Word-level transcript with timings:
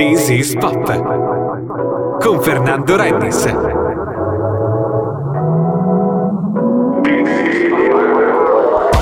This 0.00 0.30
is 0.30 0.56
Pop 0.56 0.88
con 2.22 2.42
Fernando 2.42 2.96
Rennis. 2.96 3.79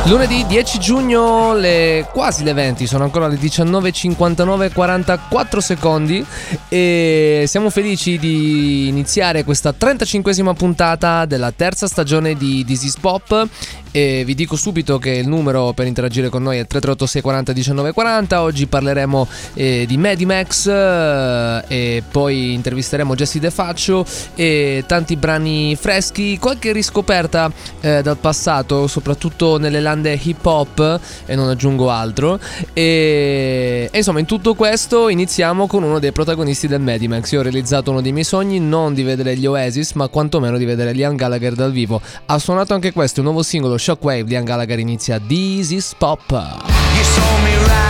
Lunedì 0.09 0.47
10 0.47 0.79
giugno, 0.79 1.55
le, 1.55 2.09
quasi 2.11 2.43
le 2.43 2.55
20, 2.55 2.87
sono 2.87 3.05
ancora 3.05 3.29
le 3.29 3.37
19.59, 3.37 4.73
44 4.73 5.61
secondi. 5.61 6.25
E 6.67 7.45
siamo 7.47 7.69
felici 7.69 8.19
di 8.19 8.89
iniziare 8.89 9.45
questa 9.45 9.75
35esima 9.79 10.55
puntata 10.55 11.27
della 11.27 11.53
terza 11.53 11.87
stagione 11.87 12.37
di 12.37 12.65
This 12.65 12.85
is 12.85 12.97
Pop. 12.99 13.49
E 13.91 14.23
vi 14.25 14.35
dico 14.35 14.55
subito 14.57 14.99
che 14.99 15.11
il 15.11 15.29
numero 15.29 15.73
per 15.73 15.87
interagire 15.87 16.29
con 16.29 16.43
noi 16.43 16.59
è 16.59 16.67
338-640-1940, 16.71 18.35
oggi 18.35 18.67
parleremo 18.67 19.27
eh, 19.55 19.85
di 19.87 19.97
Medimax 19.97 20.67
eh, 20.67 21.65
e 21.67 22.03
poi 22.09 22.53
intervisteremo 22.53 23.15
Jesse 23.15 23.39
De 23.39 23.51
Faccio 23.51 24.05
e 24.35 24.85
tanti 24.87 25.17
brani 25.17 25.75
freschi. 25.75 26.39
Qualche 26.39 26.73
riscoperta 26.73 27.51
eh, 27.81 28.03
dal 28.03 28.19
passato 28.19 28.87
soprattutto 28.87 29.59
nelle 29.59 29.81
lande 29.81 29.98
bande 29.99 30.19
hip 30.23 30.45
hop 30.45 31.01
e 31.27 31.35
non 31.35 31.49
aggiungo 31.49 31.91
altro. 31.91 32.39
E, 32.73 33.89
e, 33.91 33.97
insomma, 33.97 34.21
in 34.21 34.27
tutto 34.27 34.55
questo 34.55 35.09
iniziamo 35.09 35.67
con 35.67 35.83
uno 35.83 35.99
dei 35.99 36.13
protagonisti 36.13 36.67
del 36.67 36.81
Medimax. 36.81 37.33
Io 37.33 37.41
ho 37.41 37.43
realizzato 37.43 37.91
uno 37.91 38.01
dei 38.01 38.13
miei 38.13 38.25
sogni, 38.25 38.61
non 38.61 38.95
di 38.95 39.03
vedere 39.03 39.37
gli 39.37 39.47
Oasis, 39.47 39.93
ma 39.93 40.09
quantomeno 40.09 40.57
di 40.57 40.65
vedere 40.65 40.93
Liam 40.93 41.17
Gallagher 41.17 41.55
dal 41.55 41.73
vivo. 41.73 42.01
Ha 42.27 42.39
suonato 42.39 42.75
anche 42.75 42.93
questo, 42.93 43.21
un 43.21 43.27
nuovo 43.27 43.43
singolo 43.43 43.77
Shockwave 43.77 44.25
di 44.25 44.31
Liam 44.31 44.45
Gallagher 44.45 44.79
inizia 44.79 45.19
This 45.19 45.71
is 45.71 45.95
Pop. 45.97 46.31
You 46.31 47.05
saw 47.05 47.43
me 47.43 47.57
right. 47.67 47.88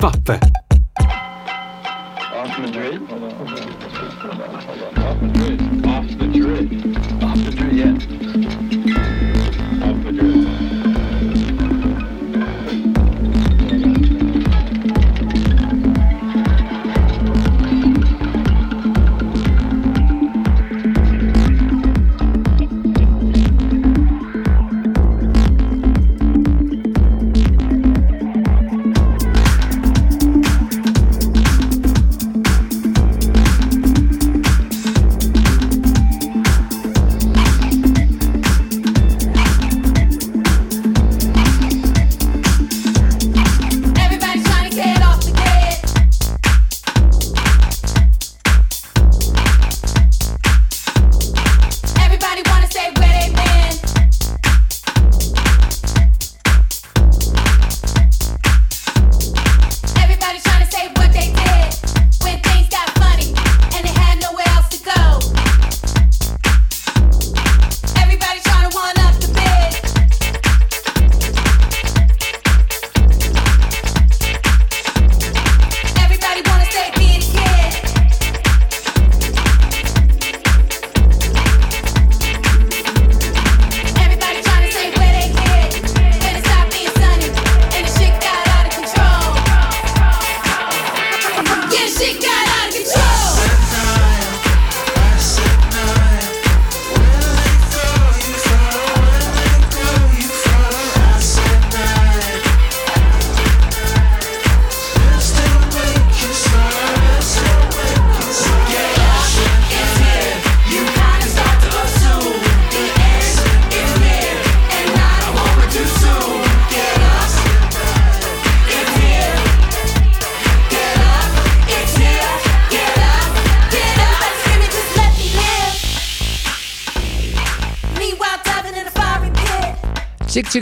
papper. 0.00 0.49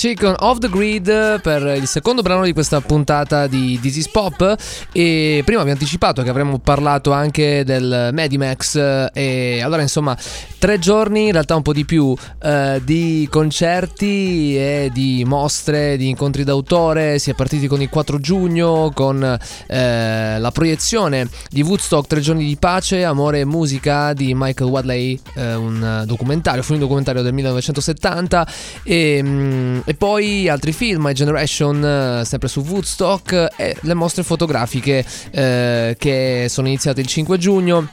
Chick 0.00 0.22
con 0.22 0.34
Off 0.38 0.56
the 0.60 0.70
Grid 0.70 1.42
per 1.42 1.76
il 1.76 1.86
secondo 1.86 2.22
brano 2.22 2.44
di 2.44 2.54
questa 2.54 2.80
puntata 2.80 3.46
di 3.46 3.78
is 3.82 4.08
Pop. 4.08 4.56
E 4.92 5.42
prima 5.44 5.62
vi 5.62 5.68
ho 5.68 5.72
anticipato 5.72 6.22
che 6.22 6.30
avremmo 6.30 6.58
parlato 6.58 7.12
anche 7.12 7.64
del 7.66 8.08
Medimax 8.10 9.10
e 9.12 9.60
allora 9.62 9.82
insomma 9.82 10.16
tre 10.58 10.78
giorni, 10.78 11.26
in 11.26 11.32
realtà 11.32 11.54
un 11.54 11.60
po' 11.60 11.74
di 11.74 11.84
più, 11.84 12.16
eh, 12.42 12.80
di 12.82 13.28
concerti 13.30 14.56
e 14.56 14.90
di 14.90 15.22
mostre, 15.26 15.98
di 15.98 16.08
incontri 16.08 16.44
d'autore, 16.44 17.18
si 17.18 17.30
è 17.30 17.34
partiti 17.34 17.66
con 17.66 17.82
il 17.82 17.90
4 17.90 18.20
giugno 18.20 18.92
con 18.94 19.22
eh, 19.22 20.38
la 20.38 20.50
proiezione 20.50 21.28
di 21.50 21.60
Woodstock 21.60 22.06
Tre 22.06 22.20
giorni 22.20 22.46
di 22.46 22.56
pace, 22.56 23.04
amore 23.04 23.40
e 23.40 23.44
musica 23.44 24.14
di 24.14 24.32
Michael 24.34 24.70
Wadley, 24.70 25.20
eh, 25.34 25.54
un 25.54 26.04
documentario, 26.06 26.64
un 26.66 26.78
documentario 26.78 27.20
del 27.20 27.34
1970 27.34 28.46
e 28.82 29.20
mm, 29.22 29.78
e 29.90 29.94
poi 29.94 30.48
altri 30.48 30.72
film, 30.72 31.02
My 31.02 31.12
Generation, 31.12 31.84
eh, 31.84 32.24
sempre 32.24 32.46
su 32.46 32.60
Woodstock 32.60 33.48
e 33.56 33.74
le 33.80 33.94
mostre 33.94 34.22
fotografiche 34.22 35.04
eh, 35.32 35.96
che 35.98 36.46
sono 36.48 36.68
iniziate 36.68 37.00
il 37.00 37.08
5 37.08 37.36
giugno 37.38 37.88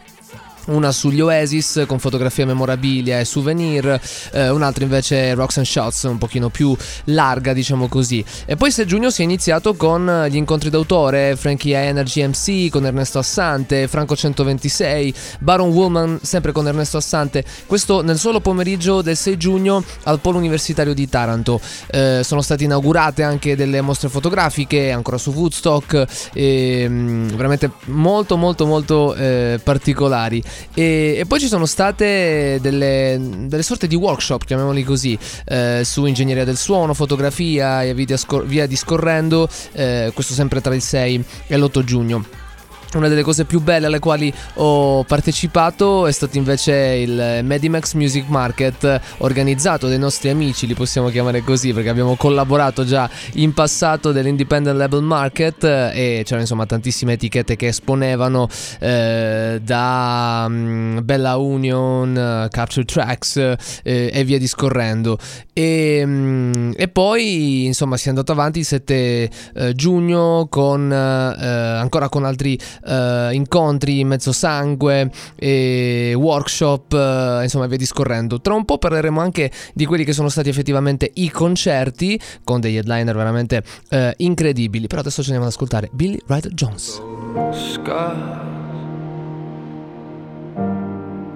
una 0.68 0.92
sugli 0.92 1.22
Oasis 1.22 1.84
con 1.88 2.00
fotografie 2.00 2.46
memorabilia 2.46 3.20
e 3.20 3.26
souvenir, 3.26 4.00
eh, 4.32 4.50
un'altra 4.50 4.84
invece 4.84 5.34
Rocks 5.34 5.58
and 5.58 5.66
Shots 5.66 6.04
un 6.04 6.18
pochino 6.18 6.50
più 6.50 6.76
larga 7.06 7.54
diciamo 7.54 7.88
così. 7.88 8.24
E 8.46 8.56
poi 8.56 8.72
6 8.72 8.86
giugno 8.86 9.10
si 9.10 9.22
è 9.22 9.24
iniziato 9.24 9.76
con 9.76 10.26
gli 10.30 10.36
incontri 10.36 10.70
d'autore, 10.70 11.36
Frankie 11.36 11.76
Energy 11.76 12.26
MC 12.26 12.70
con 12.70 12.86
Ernesto 12.86 13.20
Assante, 13.20 13.88
Franco 13.88 14.16
126, 14.16 15.14
Baron 15.40 15.70
Woman 15.70 16.20
sempre 16.22 16.52
con 16.52 16.68
Ernesto 16.68 16.98
Assante, 16.98 17.44
questo 17.66 18.02
nel 18.02 18.18
solo 18.18 18.40
pomeriggio 18.40 19.02
del 19.02 19.16
6 19.16 19.38
giugno 19.38 19.84
al 20.04 20.20
Polo 20.20 20.38
Universitario 20.38 20.94
di 20.94 21.08
Taranto. 21.08 21.60
Eh, 21.88 22.22
sono 22.24 22.42
state 22.42 22.64
inaugurate 22.64 23.24
anche 23.24 23.56
delle 23.56 23.82
mostre 23.82 24.10
fotografiche 24.10 24.92
ancora 24.92 25.18
su 25.18 25.32
Woodstock, 25.32 26.06
eh, 26.34 26.88
veramente 26.90 27.72
molto 27.86 28.38
molto 28.38 28.66
molto 28.66 29.16
eh, 29.16 29.60
particolari. 29.64 30.42
E, 30.74 31.18
e, 31.20 31.26
poi 31.26 31.40
ci 31.40 31.48
sono 31.48 31.66
state 31.66 32.60
delle, 32.62 33.20
delle 33.46 33.64
sorte 33.64 33.88
di 33.88 33.96
workshop, 33.96 34.46
chiamiamoli 34.46 34.84
così, 34.84 35.18
eh, 35.46 35.82
su 35.84 36.06
ingegneria 36.06 36.46
del 36.46 36.58
suono, 36.58 36.94
fotografia 36.94 37.84
e 37.84 37.94
via, 37.94 38.68
discorrendo, 38.68 39.50
eh, 39.74 40.12
questo 40.14 40.34
sempre 40.34 40.62
tra 40.62 40.76
il 40.76 40.82
6 40.82 41.24
e 41.48 41.58
l'8 41.58 41.84
giugno. 41.84 42.47
Una 42.94 43.10
delle 43.10 43.22
cose 43.22 43.44
più 43.44 43.62
belle 43.62 43.88
alle 43.88 44.00
quali 44.00 44.34
ho 44.56 45.04
partecipato 45.04 46.08
è 46.08 46.12
stato 46.12 46.38
invece 46.38 46.74
il 46.74 47.40
Medimax 47.44 47.94
Music 47.94 48.28
Market 48.30 49.02
organizzato 49.18 49.90
dai 49.90 50.00
nostri 50.00 50.30
amici, 50.30 50.66
li 50.66 50.74
possiamo 50.74 51.10
chiamare 51.10 51.42
così 51.42 51.74
perché 51.74 51.90
abbiamo 51.90 52.16
collaborato 52.16 52.86
già 52.86 53.10
in 53.34 53.54
passato 53.54 54.14
dell'Independent 54.14 54.78
Label 54.78 55.04
Market 55.04 55.64
e 55.66 56.22
c'erano 56.24 56.42
insomma 56.42 56.66
tantissime 56.66 57.14
etichette 57.14 57.58
che 57.58 57.68
esponevano 57.68 58.48
eh, 58.80 59.60
da 59.62 60.46
um, 60.48 61.02
Bella 61.04 61.36
Union, 61.36 62.48
Capture 62.50 62.86
Tracks 62.86 63.36
eh, 63.84 64.10
e 64.14 64.24
via 64.24 64.40
discorrendo. 64.40 65.18
E, 65.52 66.02
um, 66.06 66.74
e, 66.76 66.88
poi 66.88 67.66
insomma 67.66 67.98
si 67.98 68.08
è 68.08 68.10
andato 68.10 68.32
avanti 68.32 68.60
il 68.60 68.66
7 68.66 69.30
eh, 69.56 69.74
giugno 69.74 70.48
con 70.50 70.92
eh, 70.92 70.96
ancora 70.96 72.08
con 72.08 72.24
altri 72.24 72.58
uh, 72.88 73.34
incontri 73.34 74.00
in 74.00 74.08
mezzo 74.08 74.32
sangue, 74.32 75.12
e 75.36 76.14
workshop, 76.16 76.94
uh, 76.94 77.44
insomma 77.44 77.68
via 77.68 77.78
discorrendo. 77.78 78.42
Tra 78.42 78.54
un 78.54 78.66
po' 78.66 78.78
parleremo 78.78 79.20
anche 79.22 79.52
di 79.74 79.86
quelli 79.86 80.04
che 80.04 80.14
sono 80.14 80.30
stati 80.30 80.50
effettivamente 80.50 81.12
i 81.16 81.30
concerti 81.30 82.20
con 82.44 82.60
degli 82.60 82.78
headliner 82.78 83.16
veramente 83.16 83.64
uh, 83.90 84.10
incredibili. 84.18 84.88
Però 84.88 85.02
adesso 85.02 85.22
ci 85.22 85.32
andiamo 85.32 85.46
ad 85.46 85.52
ascoltare 85.52 85.90
Billy 85.92 86.20
Ryder 86.26 86.54
Jones. 86.54 87.02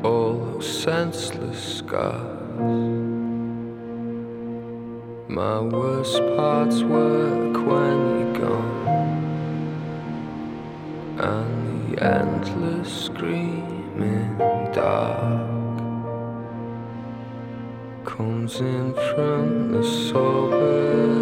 All 0.03 0.59
senseless 0.59 1.77
scars. 1.77 2.39
My 5.27 5.59
worst 5.59 6.19
parts 6.35 6.81
work 6.83 7.55
when 7.65 8.19
you're 8.19 8.39
gone. 8.39 9.20
And 11.21 11.93
the 11.93 12.03
endless 12.03 13.05
screaming 13.05 14.35
dark 14.73 15.77
comes 18.05 18.59
in 18.59 18.93
from 18.93 19.71
the 19.71 19.83
suburbs 19.83 21.21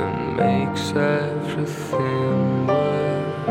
and 0.00 0.36
makes 0.38 0.92
everything 0.92 2.66
worse. 2.66 3.50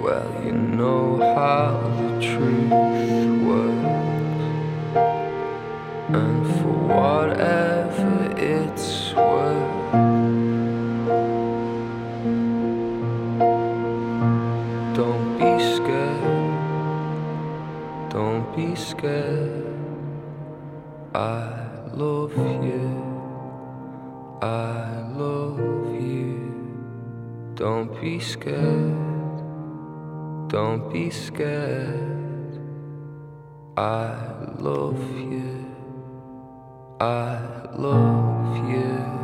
Well, 0.00 0.30
you 0.44 0.52
know 0.52 1.18
how 1.34 1.72
the 1.98 2.10
truth 2.20 2.70
works, 3.48 4.44
and 6.14 6.46
for 6.60 6.76
whatever 6.86 8.10
it's 8.38 9.12
worth. 9.14 9.73
Be 18.56 18.74
scared. 18.76 19.66
I 21.14 21.66
love 21.92 22.36
you. 22.36 23.04
I 24.42 25.02
love 25.16 25.58
you. 25.92 27.52
Don't 27.54 28.00
be 28.00 28.20
scared. 28.20 29.38
Don't 30.48 30.92
be 30.92 31.10
scared. 31.10 32.60
I 33.76 34.14
love 34.58 35.02
you. 35.18 35.66
I 37.00 37.40
love 37.74 38.68
you. 38.70 39.23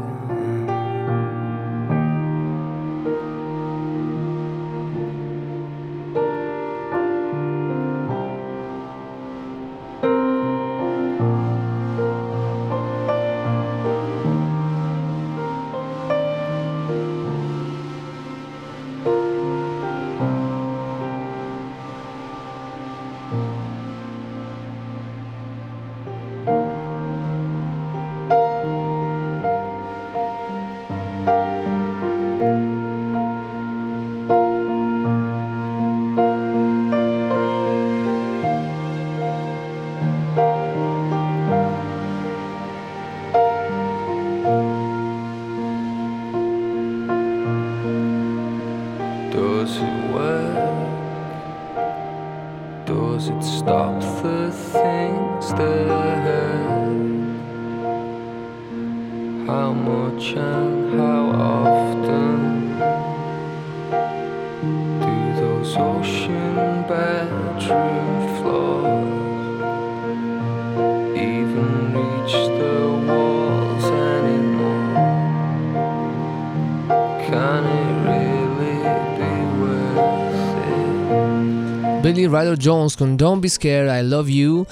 Billy 82.03 82.27
Ryder 82.27 82.57
Jones 82.57 82.97
con 82.97 83.19
Don't 83.19 83.43
Be 83.43 83.49
Scared, 83.49 83.91
I 83.91 84.01
Love 84.01 84.31
You 84.31 84.67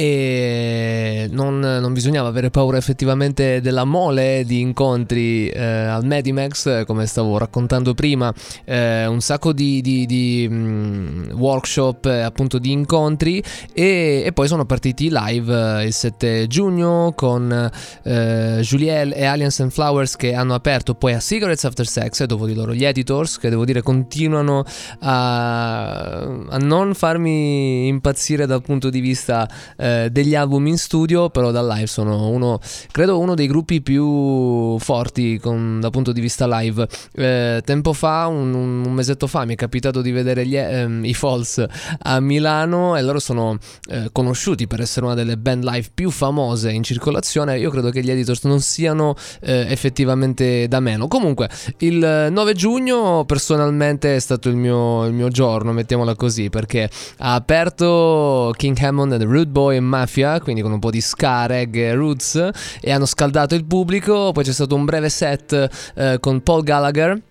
e 0.00 1.28
non, 1.30 1.58
non 1.58 1.92
bisognava 1.92 2.28
avere 2.28 2.48
paura 2.48 2.78
effettivamente 2.78 3.60
della 3.60 3.84
mole 3.84 4.44
di 4.46 4.60
incontri 4.60 5.46
eh, 5.50 5.62
al 5.62 6.06
Medimax, 6.06 6.86
come 6.86 7.04
stavo 7.04 7.36
raccontando 7.36 7.92
prima, 7.92 8.32
eh, 8.64 9.04
un 9.04 9.20
sacco 9.20 9.52
di, 9.52 9.82
di, 9.82 10.06
di 10.06 10.48
mm, 10.50 11.32
workshop, 11.32 12.06
eh, 12.06 12.20
appunto 12.20 12.58
di 12.58 12.72
incontri 12.72 13.42
e, 13.74 14.22
e 14.24 14.32
poi 14.32 14.48
sono 14.48 14.64
partiti 14.64 15.10
live 15.12 15.80
eh, 15.82 15.84
il 15.84 15.92
7 15.92 16.46
giugno 16.46 17.12
con 17.14 17.70
eh, 18.02 18.58
Juliel 18.62 19.12
e 19.14 19.26
Aliens 19.26 19.60
and 19.60 19.70
Flowers 19.70 20.16
che 20.16 20.32
hanno 20.32 20.54
aperto 20.54 20.94
poi 20.94 21.12
a 21.12 21.20
Cigarettes 21.20 21.64
After 21.64 21.86
Sex 21.86 22.20
e 22.20 22.26
dopo 22.26 22.46
di 22.46 22.54
loro 22.54 22.72
gli 22.72 22.86
editors 22.86 23.36
che 23.36 23.50
devo 23.50 23.66
dire 23.66 23.82
continuano 23.82 24.64
a, 25.00 26.20
a 26.20 26.56
non 26.56 26.94
farmi 26.94 27.86
impazzire 27.86 28.46
dal 28.46 28.62
punto 28.62 28.88
di 28.88 29.00
vista 29.00 29.46
eh, 29.76 29.88
degli 30.10 30.34
album 30.34 30.66
in 30.66 30.78
studio 30.78 31.30
però 31.30 31.50
dal 31.50 31.66
live 31.66 31.86
sono 31.86 32.28
uno 32.28 32.58
credo 32.90 33.18
uno 33.18 33.34
dei 33.34 33.46
gruppi 33.46 33.80
più 33.80 34.78
forti 34.78 35.38
con, 35.38 35.80
dal 35.80 35.90
punto 35.90 36.12
di 36.12 36.20
vista 36.20 36.46
live. 36.58 36.86
Eh, 37.12 37.62
tempo 37.64 37.92
fa 37.92 38.26
un, 38.26 38.54
un, 38.54 38.92
mesetto 38.92 39.26
fa 39.26 39.44
mi 39.44 39.54
è 39.54 39.56
capitato 39.56 40.00
di 40.00 40.10
vedere 40.10 40.46
gli, 40.46 40.56
ehm, 40.56 41.04
i 41.04 41.14
Falls 41.14 41.64
a 42.02 42.20
Milano 42.20 42.96
e 42.96 43.02
loro 43.02 43.18
sono 43.18 43.58
eh, 43.88 44.08
conosciuti 44.12 44.66
per 44.66 44.80
essere 44.80 45.06
una 45.06 45.14
delle 45.14 45.36
band 45.36 45.64
live 45.64 45.88
più 45.92 46.10
famose 46.10 46.70
in 46.70 46.82
circolazione. 46.82 47.58
Io 47.58 47.70
credo 47.70 47.90
che 47.90 48.02
gli 48.02 48.10
editors 48.10 48.44
non 48.44 48.60
siano 48.60 49.14
eh, 49.40 49.66
effettivamente 49.68 50.68
da 50.68 50.80
meno. 50.80 51.08
Comunque 51.08 51.48
il 51.78 52.28
9 52.30 52.54
giugno 52.54 53.24
personalmente 53.24 54.16
è 54.16 54.18
stato 54.18 54.48
il 54.48 54.56
mio, 54.56 55.04
il 55.06 55.12
mio 55.12 55.28
giorno 55.28 55.72
mettiamola 55.72 56.14
così 56.14 56.50
perché 56.50 56.88
ha 57.18 57.34
aperto 57.34 58.52
King 58.56 58.78
Hammond 58.78 59.12
and 59.12 59.22
Root 59.22 59.48
Boy 59.48 59.79
Mafia 59.84 60.40
quindi 60.40 60.62
con 60.62 60.72
un 60.72 60.78
po' 60.78 60.90
di 60.90 61.00
ska, 61.00 61.46
reggae, 61.46 61.94
roots 61.94 62.50
e 62.80 62.92
hanno 62.92 63.06
scaldato 63.06 63.54
il 63.54 63.64
pubblico. 63.64 64.32
Poi 64.32 64.44
c'è 64.44 64.52
stato 64.52 64.74
un 64.74 64.84
breve 64.84 65.08
set 65.08 65.68
eh, 65.94 66.18
con 66.20 66.42
Paul 66.42 66.62
Gallagher 66.62 67.22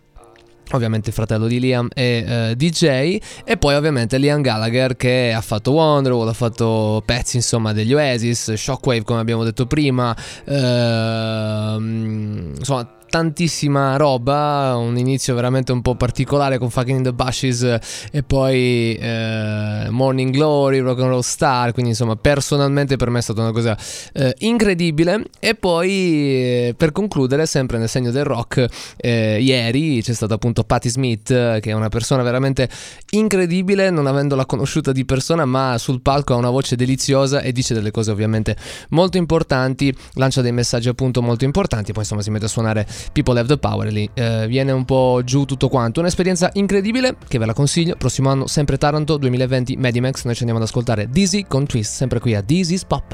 ovviamente 0.71 1.11
fratello 1.11 1.47
di 1.47 1.59
Liam 1.59 1.87
e 1.93 2.51
uh, 2.51 2.53
DJ 2.53 3.17
e 3.43 3.57
poi 3.57 3.73
ovviamente 3.75 4.17
Liam 4.17 4.41
Gallagher 4.41 4.95
che 4.95 5.33
ha 5.35 5.41
fatto 5.41 5.71
Wonderwall, 5.71 6.27
ha 6.27 6.33
fatto 6.33 7.01
pezzi 7.05 7.37
insomma 7.37 7.73
degli 7.73 7.93
Oasis, 7.93 8.53
Shockwave 8.53 9.03
come 9.03 9.19
abbiamo 9.19 9.43
detto 9.43 9.65
prima, 9.65 10.15
uh, 10.45 11.79
insomma 11.79 12.97
tantissima 13.09 13.97
roba, 13.97 14.75
un 14.77 14.97
inizio 14.97 15.33
veramente 15.35 15.71
un 15.71 15.81
po' 15.81 15.95
particolare 15.95 16.57
con 16.57 16.69
Fucking 16.69 16.97
in 16.97 17.03
the 17.03 17.13
Bushes 17.13 17.77
e 18.11 18.23
poi 18.23 18.95
eh, 18.95 19.87
Morning 19.89 20.31
Glory, 20.31 20.79
Rock 20.79 20.99
and 21.01 21.09
Roll 21.09 21.21
Star, 21.21 21.71
quindi 21.73 21.91
insomma 21.91 22.15
personalmente 22.15 22.95
per 22.95 23.09
me 23.09 23.19
è 23.19 23.21
stata 23.21 23.41
una 23.41 23.51
cosa 23.51 23.77
eh, 24.13 24.35
incredibile. 24.39 25.23
E 25.39 25.55
poi 25.55 25.89
eh, 25.89 26.75
per 26.77 26.91
concludere 26.91 27.45
sempre 27.45 27.77
nel 27.77 27.89
segno 27.89 28.11
del 28.11 28.23
rock 28.23 28.65
eh, 28.97 29.41
ieri 29.41 30.01
c'è 30.01 30.13
stata 30.13 30.35
appunto 30.35 30.63
Patti 30.63 30.89
Smith 30.89 31.27
che 31.27 31.69
è 31.69 31.73
una 31.73 31.89
persona 31.89 32.21
veramente 32.23 32.69
incredibile 33.11 33.89
non 33.89 34.05
avendola 34.05 34.45
conosciuta 34.45 34.91
di 34.91 35.05
persona 35.05 35.45
ma 35.45 35.77
sul 35.77 36.01
palco 36.01 36.33
ha 36.33 36.37
una 36.37 36.49
voce 36.49 36.75
deliziosa 36.75 37.41
e 37.41 37.51
dice 37.51 37.73
delle 37.73 37.91
cose 37.91 38.11
ovviamente 38.11 38.55
molto 38.89 39.17
importanti, 39.17 39.95
lancia 40.13 40.41
dei 40.41 40.51
messaggi 40.51 40.89
appunto 40.89 41.21
molto 41.21 41.45
importanti, 41.45 41.91
poi 41.91 42.03
insomma 42.03 42.21
si 42.21 42.29
mette 42.29 42.45
a 42.45 42.49
suonare 42.49 42.87
People 43.11 43.37
Have 43.37 43.47
the 43.47 43.57
Power 43.57 43.91
lì 43.91 44.09
eh, 44.13 44.45
viene 44.47 44.71
un 44.71 44.85
po' 44.85 45.21
giù 45.23 45.45
tutto 45.45 45.67
quanto. 45.69 45.99
Un'esperienza 45.99 46.49
incredibile 46.53 47.15
che 47.27 47.37
ve 47.37 47.45
la 47.45 47.53
consiglio. 47.53 47.95
Prossimo 47.97 48.29
anno, 48.29 48.47
sempre 48.47 48.77
Taranto 48.77 49.17
2020 49.17 49.75
Medimax. 49.77 50.25
Noi 50.25 50.33
ci 50.33 50.41
andiamo 50.41 50.61
ad 50.61 50.67
ascoltare 50.67 51.09
Dizzy 51.09 51.45
con 51.47 51.65
Twist, 51.65 51.93
sempre 51.93 52.19
qui 52.19 52.35
a 52.35 52.41
Dizzy's 52.41 52.85
Pop. 52.85 53.13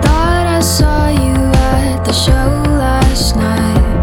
Thought 0.00 0.46
I 0.46 0.62
saw 0.62 1.08
you 1.08 1.50
at 1.52 2.04
the 2.04 2.12
show 2.12 2.62
last 2.76 3.36
night. 3.36 4.01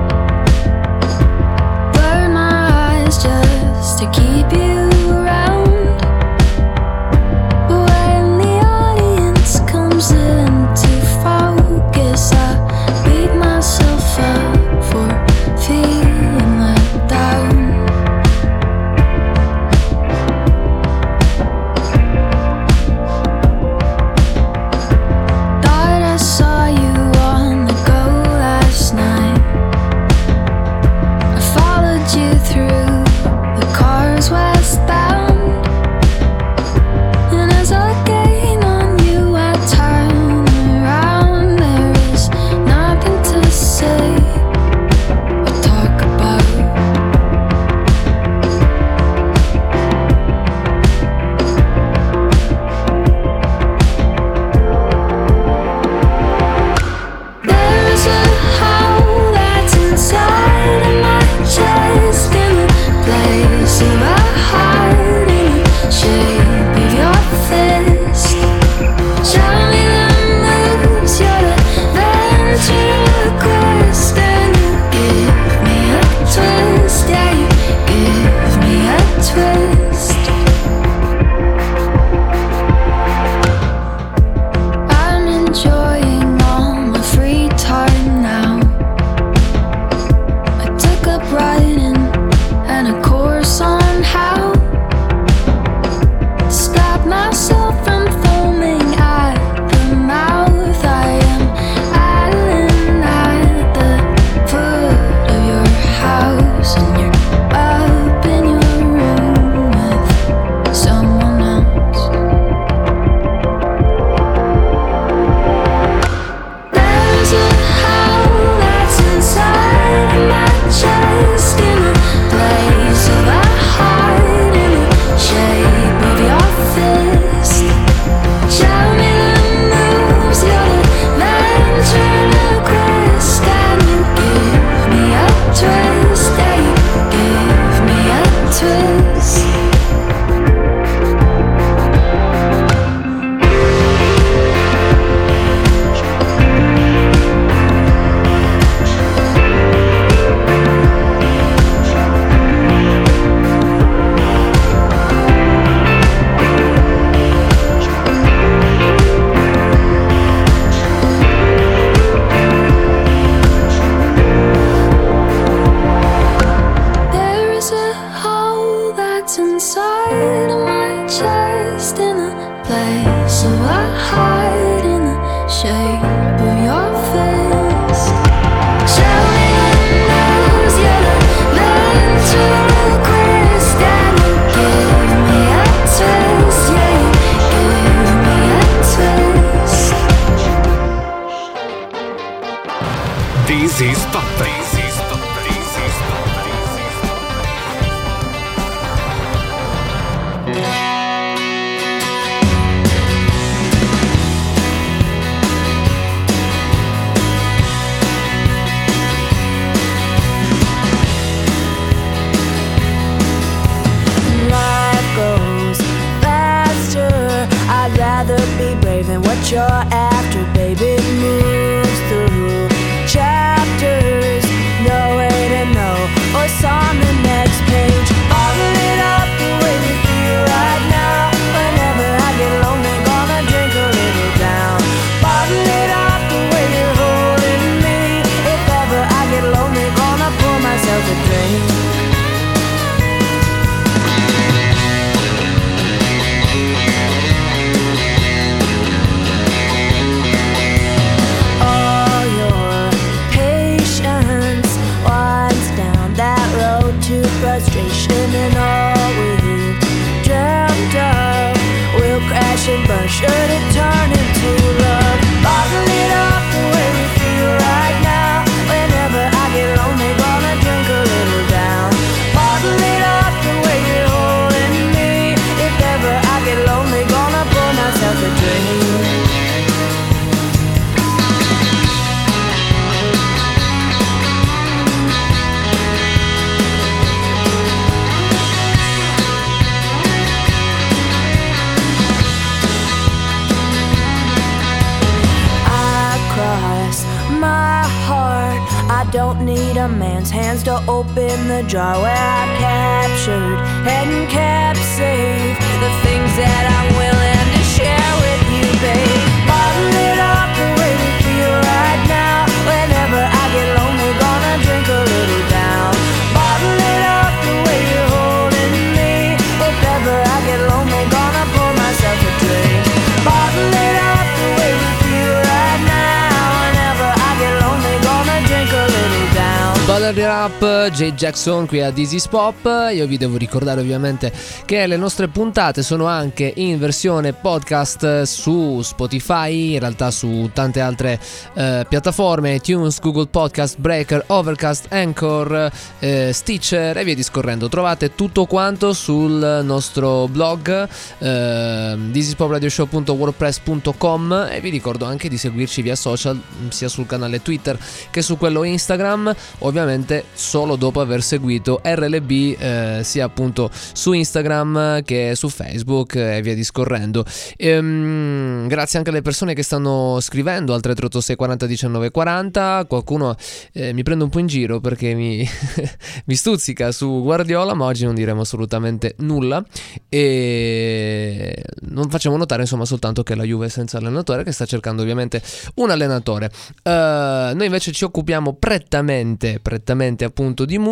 Jackson 331.13 331.67
qui 331.67 331.81
a 331.81 331.91
Dizzy's 331.91 332.27
Pop. 332.27 332.65
Io 332.93 333.07
vi 333.07 333.17
devo 333.17 333.37
ricordare 333.37 333.81
ovviamente 333.81 334.31
che 334.65 334.87
le 334.87 334.97
nostre 334.97 335.27
puntate 335.27 335.83
sono 335.83 336.05
anche 336.05 336.51
in 336.55 336.79
versione 336.79 337.33
podcast 337.33 338.23
su 338.23 338.81
Spotify, 338.81 339.73
in 339.73 339.79
realtà 339.79 340.09
su 340.11 340.49
tante 340.53 340.79
altre 340.81 341.19
eh, 341.53 341.85
piattaforme, 341.87 342.55
iTunes, 342.55 342.99
Google 342.99 343.27
Podcast, 343.27 343.79
Breaker, 343.79 344.23
Overcast, 344.27 344.87
Anchor, 344.89 345.71
eh, 345.99 346.31
Stitcher 346.33 346.97
e 346.97 347.03
via 347.03 347.15
discorrendo. 347.15 347.69
Trovate 347.69 348.15
tutto 348.15 348.45
quanto 348.45 348.93
sul 348.93 349.61
nostro 349.63 350.27
blog 350.27 350.87
eh, 351.17 351.97
thisispopradioshow.wordpress.com 352.11 354.47
e 354.51 354.61
vi 354.61 354.69
ricordo 354.69 355.05
anche 355.05 355.29
di 355.29 355.37
seguirci 355.37 355.81
via 355.81 355.95
social 355.95 356.39
sia 356.69 356.87
sul 356.87 357.05
canale 357.05 357.41
Twitter 357.41 357.77
che 358.09 358.21
su 358.21 358.37
quello 358.37 358.63
Instagram 358.63 359.35
ovviamente 359.59 360.25
solo 360.33 360.75
dopo 360.75 360.98
aver 361.01 361.21
seguito 361.21 361.81
RLB 361.83 362.31
eh, 362.31 362.99
sia 363.03 363.25
appunto 363.25 363.69
su 363.71 364.13
Instagram 364.13 365.01
che 365.03 365.33
su 365.35 365.49
Facebook 365.49 366.15
e 366.15 366.41
via 366.41 366.55
discorrendo. 366.55 367.25
Ehm, 367.57 368.67
grazie 368.67 368.97
anche 368.97 369.09
alle 369.09 369.21
persone 369.21 369.53
che 369.53 369.63
stanno 369.63 370.19
scrivendo 370.21 370.73
al 370.73 370.81
386 370.81 371.35
40 371.35 371.65
19 371.65 372.11
40 372.11 372.85
qualcuno 372.87 373.35
eh, 373.73 373.93
mi 373.93 374.03
prende 374.03 374.23
un 374.23 374.29
po' 374.29 374.39
in 374.39 374.47
giro 374.47 374.79
perché 374.79 375.13
mi, 375.13 375.47
mi 376.25 376.35
stuzzica 376.35 376.91
su 376.91 377.21
Guardiola 377.21 377.73
ma 377.73 377.85
oggi 377.85 378.05
non 378.05 378.15
diremo 378.15 378.41
assolutamente 378.41 379.15
nulla. 379.19 379.63
E 380.07 381.63
non 381.81 382.09
facciamo 382.09 382.37
notare 382.37 382.61
insomma 382.61 382.85
soltanto 382.85 383.23
che 383.23 383.35
la 383.35 383.43
Juve 383.43 383.67
è 383.67 383.69
senza 383.69 383.97
allenatore 383.97 384.43
che 384.43 384.51
sta 384.51 384.65
cercando 384.65 385.01
ovviamente 385.01 385.41
un 385.75 385.89
allenatore. 385.89 386.51
Eh, 386.83 387.51
noi 387.53 387.65
invece 387.65 387.91
ci 387.91 388.03
occupiamo 388.03 388.53
prettamente 388.53 389.59
prettamente 389.61 390.25
appunto 390.25 390.65
di 390.65 390.77
musica 390.77 390.88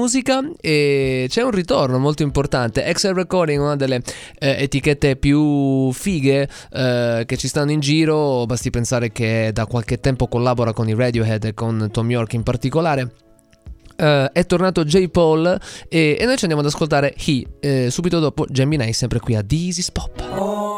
e 0.61 1.25
c'è 1.29 1.41
un 1.41 1.51
ritorno 1.51 1.97
molto 1.97 2.23
importante. 2.23 2.85
Excel 2.85 3.13
Recording 3.13 3.59
una 3.59 3.75
delle 3.75 4.01
eh, 4.39 4.63
etichette 4.63 5.15
più 5.15 5.91
fighe 5.91 6.47
eh, 6.71 7.23
che 7.25 7.37
ci 7.37 7.47
stanno 7.47 7.71
in 7.71 7.79
giro. 7.79 8.45
Basti 8.45 8.69
pensare 8.69 9.11
che 9.11 9.51
da 9.53 9.65
qualche 9.65 9.99
tempo 9.99 10.27
collabora 10.27 10.73
con 10.73 10.87
i 10.87 10.93
Radiohead 10.93 11.43
e 11.45 11.53
con 11.53 11.89
Tom 11.91 12.09
York 12.09 12.33
in 12.33 12.43
particolare. 12.43 13.11
Eh, 13.95 14.29
è 14.31 14.45
tornato 14.45 14.83
J. 14.83 15.07
Paul 15.07 15.59
e, 15.89 16.17
e 16.19 16.25
noi 16.25 16.37
ci 16.37 16.43
andiamo 16.43 16.61
ad 16.61 16.67
ascoltare 16.67 17.15
He 17.17 17.43
eh, 17.59 17.89
subito 17.89 18.19
dopo 18.19 18.45
Gemini 18.47 18.93
sempre 18.93 19.19
qui 19.19 19.35
a 19.35 19.41
Dizzy's 19.41 19.89
Pop. 19.91 20.21
Oh, 20.37 20.76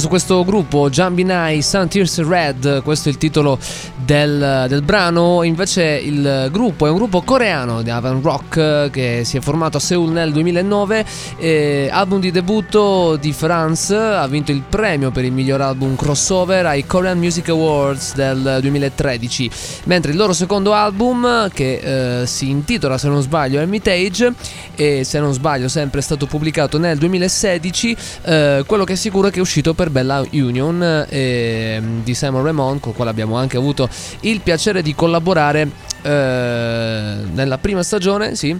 su 0.00 0.08
questo 0.08 0.42
gruppo, 0.44 0.88
Jambi 0.88 1.24
Night, 1.24 1.62
Sun 1.62 1.88
Tears 1.88 2.26
Red, 2.26 2.82
questo 2.82 3.08
è 3.08 3.12
il 3.12 3.18
titolo 3.18 3.58
del, 4.10 4.66
del 4.66 4.82
brano, 4.82 5.44
invece 5.44 5.84
il 5.84 6.48
gruppo 6.50 6.84
è 6.84 6.90
un 6.90 6.96
gruppo 6.96 7.22
coreano 7.22 7.80
di 7.82 7.90
avant 7.90 8.24
rock 8.24 8.90
che 8.90 9.22
si 9.24 9.36
è 9.36 9.40
formato 9.40 9.76
a 9.76 9.80
Seoul 9.80 10.10
nel 10.10 10.32
2009, 10.32 11.04
eh, 11.38 11.88
album 11.92 12.18
di 12.18 12.32
debutto 12.32 13.14
di 13.14 13.32
France, 13.32 13.94
ha 13.94 14.26
vinto 14.26 14.50
il 14.50 14.64
premio 14.68 15.12
per 15.12 15.24
il 15.24 15.30
miglior 15.30 15.60
album 15.60 15.94
crossover 15.94 16.66
ai 16.66 16.86
Korean 16.86 17.18
Music 17.18 17.50
Awards 17.50 18.16
del 18.16 18.58
2013, 18.60 19.48
mentre 19.84 20.10
il 20.10 20.16
loro 20.16 20.32
secondo 20.32 20.72
album 20.72 21.48
che 21.50 22.22
eh, 22.22 22.26
si 22.26 22.50
intitola 22.50 22.98
se 22.98 23.06
non 23.06 23.22
sbaglio 23.22 23.60
Hermitage 23.60 24.34
e 24.74 25.04
se 25.04 25.20
non 25.20 25.32
sbaglio 25.32 25.68
sempre 25.68 26.00
è 26.00 26.02
stato 26.02 26.26
pubblicato 26.26 26.78
nel 26.78 26.98
2016, 26.98 27.96
eh, 28.22 28.64
quello 28.66 28.82
che 28.82 28.94
è 28.94 28.96
sicuro 28.96 29.28
è 29.28 29.30
che 29.30 29.38
è 29.38 29.42
uscito 29.42 29.72
per 29.72 29.90
Bella 29.90 30.20
Union 30.32 31.06
eh, 31.08 31.80
di 32.02 32.14
Simon 32.16 32.42
Raymond 32.42 32.80
con 32.80 32.90
il 32.90 32.96
quale 32.96 33.10
abbiamo 33.10 33.36
anche 33.36 33.56
avuto 33.56 33.88
il 34.20 34.40
piacere 34.40 34.82
di 34.82 34.94
collaborare 34.94 35.68
eh, 36.02 37.16
nella 37.32 37.58
prima 37.58 37.82
stagione, 37.82 38.34
sì. 38.34 38.58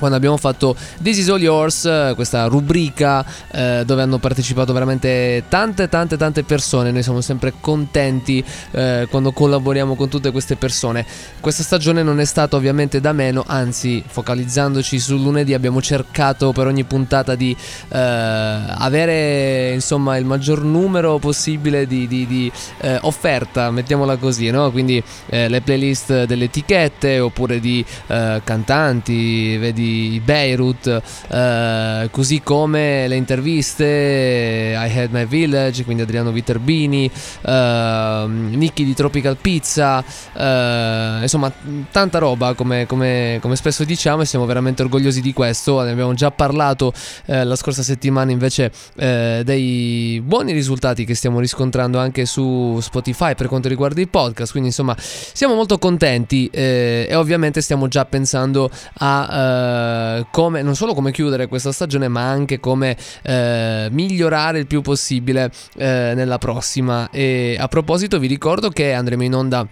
Quando 0.00 0.16
abbiamo 0.16 0.38
fatto 0.38 0.74
This 1.02 1.18
is 1.18 1.28
All 1.28 1.40
Yours, 1.40 1.84
eh, 1.84 2.12
questa 2.14 2.46
rubrica 2.46 3.22
eh, 3.52 3.82
dove 3.84 4.00
hanno 4.00 4.16
partecipato 4.18 4.72
veramente 4.72 5.44
tante 5.46 5.90
tante 5.90 6.16
tante 6.16 6.42
persone, 6.42 6.90
noi 6.90 7.02
siamo 7.02 7.20
sempre 7.20 7.52
contenti 7.60 8.42
eh, 8.70 9.06
quando 9.10 9.30
collaboriamo 9.30 9.94
con 9.94 10.08
tutte 10.08 10.30
queste 10.32 10.56
persone. 10.56 11.04
Questa 11.38 11.62
stagione 11.62 12.02
non 12.02 12.18
è 12.18 12.24
stata 12.24 12.56
ovviamente 12.56 12.98
da 12.98 13.12
meno, 13.12 13.44
anzi 13.46 14.02
focalizzandoci 14.04 14.98
sul 14.98 15.20
lunedì 15.20 15.52
abbiamo 15.52 15.82
cercato 15.82 16.52
per 16.52 16.66
ogni 16.66 16.84
puntata 16.84 17.34
di 17.34 17.54
eh, 17.90 17.98
avere 17.98 19.72
insomma 19.74 20.16
il 20.16 20.24
maggior 20.24 20.64
numero 20.64 21.18
possibile 21.18 21.86
di, 21.86 22.08
di, 22.08 22.26
di 22.26 22.50
eh, 22.80 22.98
offerta, 23.02 23.70
mettiamola 23.70 24.16
così, 24.16 24.48
no? 24.48 24.70
quindi 24.70 25.02
eh, 25.26 25.48
le 25.48 25.60
playlist 25.60 26.24
delle 26.24 26.44
etichette 26.44 27.20
oppure 27.20 27.60
di 27.60 27.84
cantanti, 28.06 29.56
vedi 29.56 29.89
Beirut, 30.22 31.02
eh, 31.28 32.08
così 32.10 32.40
come 32.42 33.08
le 33.08 33.16
interviste 33.16 33.84
I 33.84 34.98
Had 34.98 35.10
My 35.10 35.26
Village, 35.26 35.84
quindi 35.84 36.02
Adriano 36.02 36.30
Viterbini, 36.30 37.10
eh, 37.42 38.24
Nicky 38.28 38.84
di 38.84 38.94
Tropical 38.94 39.36
Pizza, 39.36 40.02
eh, 40.34 41.18
insomma 41.22 41.52
tanta 41.90 42.18
roba 42.18 42.54
come, 42.54 42.86
come, 42.86 43.38
come, 43.40 43.56
spesso 43.56 43.84
diciamo 43.84 44.22
e 44.22 44.24
siamo 44.26 44.46
veramente 44.46 44.82
orgogliosi 44.82 45.20
di 45.20 45.32
questo, 45.32 45.82
ne 45.82 45.90
abbiamo 45.90 46.14
già 46.14 46.30
parlato 46.30 46.92
eh, 47.26 47.44
la 47.44 47.56
scorsa 47.56 47.82
settimana 47.82 48.30
invece 48.30 48.70
eh, 48.96 49.42
dei 49.44 50.20
buoni 50.24 50.52
risultati 50.52 51.04
che 51.04 51.14
stiamo 51.14 51.40
riscontrando 51.40 51.98
anche 51.98 52.26
su 52.26 52.78
Spotify 52.80 53.34
per 53.34 53.48
quanto 53.48 53.68
riguarda 53.68 54.00
i 54.00 54.06
podcast, 54.06 54.50
quindi 54.50 54.68
insomma 54.68 54.94
siamo 54.98 55.54
molto 55.54 55.78
contenti 55.78 56.48
eh, 56.52 57.06
e 57.08 57.14
ovviamente 57.14 57.60
stiamo 57.60 57.88
già 57.88 58.04
pensando 58.04 58.70
a 58.98 59.79
eh, 59.80 60.26
come, 60.30 60.62
non 60.62 60.74
solo 60.76 60.94
come 60.94 61.12
chiudere 61.12 61.46
questa 61.46 61.72
stagione, 61.72 62.08
ma 62.08 62.22
anche 62.22 62.60
come 62.60 62.96
eh, 63.22 63.88
migliorare 63.90 64.58
il 64.58 64.66
più 64.66 64.80
possibile 64.80 65.50
eh, 65.76 66.12
nella 66.14 66.38
prossima. 66.38 67.08
E 67.10 67.56
a 67.58 67.68
proposito, 67.68 68.18
vi 68.18 68.26
ricordo 68.26 68.70
che 68.70 68.92
andremo 68.92 69.22
in 69.22 69.34
onda 69.34 69.68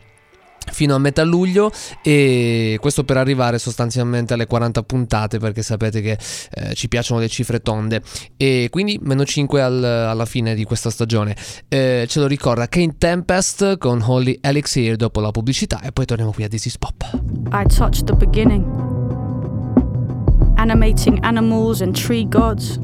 fino 0.71 0.95
a 0.95 0.99
metà 0.99 1.25
luglio 1.25 1.73
e 2.03 2.77
questo 2.81 3.05
per 3.05 3.17
arrivare 3.17 3.59
sostanzialmente 3.59 4.35
alle 4.35 4.47
40 4.47 4.83
puntate 4.83 5.39
perché 5.39 5.63
sapete 5.63 6.01
che 6.01 6.19
eh, 6.51 6.75
ci 6.75 6.89
piacciono 6.89 7.21
le 7.21 7.29
cifre 7.29 7.61
tonde. 7.61 8.03
E 8.37 8.69
quindi 8.71 8.99
meno 9.03 9.25
5 9.25 9.63
al, 9.63 9.83
alla 9.83 10.27
fine 10.27 10.55
di 10.55 10.65
questa 10.65 10.91
stagione. 10.91 11.37
Eh, 11.69 12.07
ce 12.09 12.21
lo 12.21 12.27
ricorda 12.27 12.69
Kane 12.69 12.97
Tempest 12.99 13.79
con 13.79 14.03
Holy 14.03 14.39
Elixir 14.41 14.97
dopo 14.97 15.21
la 15.21 15.31
pubblicità 15.31 15.81
e 15.81 15.93
poi 15.93 16.05
torniamo 16.05 16.33
qui 16.33 16.45
a 16.45 16.49
This 16.49 16.67
is 16.67 16.79
Pop. 16.79 17.03
I 17.53 17.65
touched 17.65 18.05
the 18.05 18.15
beginning 18.15 19.08
animating 20.59 21.25
animals 21.25 21.81
and 21.81 21.97
tree 21.97 22.25
gods, 22.25 22.79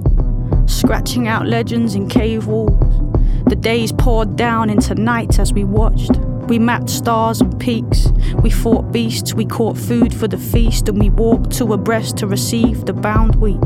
scratching 0.66 1.28
out 1.28 1.46
legends 1.46 1.94
in 1.94 2.08
cave 2.08 2.46
walls. 2.46 3.04
The 3.46 3.56
days 3.56 3.92
poured 3.92 4.36
down 4.36 4.70
into 4.70 4.94
night 4.94 5.38
as 5.38 5.52
we 5.52 5.64
watched. 5.64 6.16
We 6.48 6.58
mapped 6.58 6.88
stars 6.88 7.40
and 7.40 7.58
peaks. 7.60 8.08
We 8.42 8.50
fought 8.50 8.92
beasts. 8.92 9.34
We 9.34 9.44
caught 9.44 9.76
food 9.76 10.14
for 10.14 10.28
the 10.28 10.38
feast. 10.38 10.88
And 10.88 10.98
we 10.98 11.10
walked 11.10 11.52
two 11.52 11.72
abreast 11.72 12.16
to 12.18 12.26
receive 12.26 12.86
the 12.86 12.92
bound 12.92 13.36
wheat. 13.36 13.60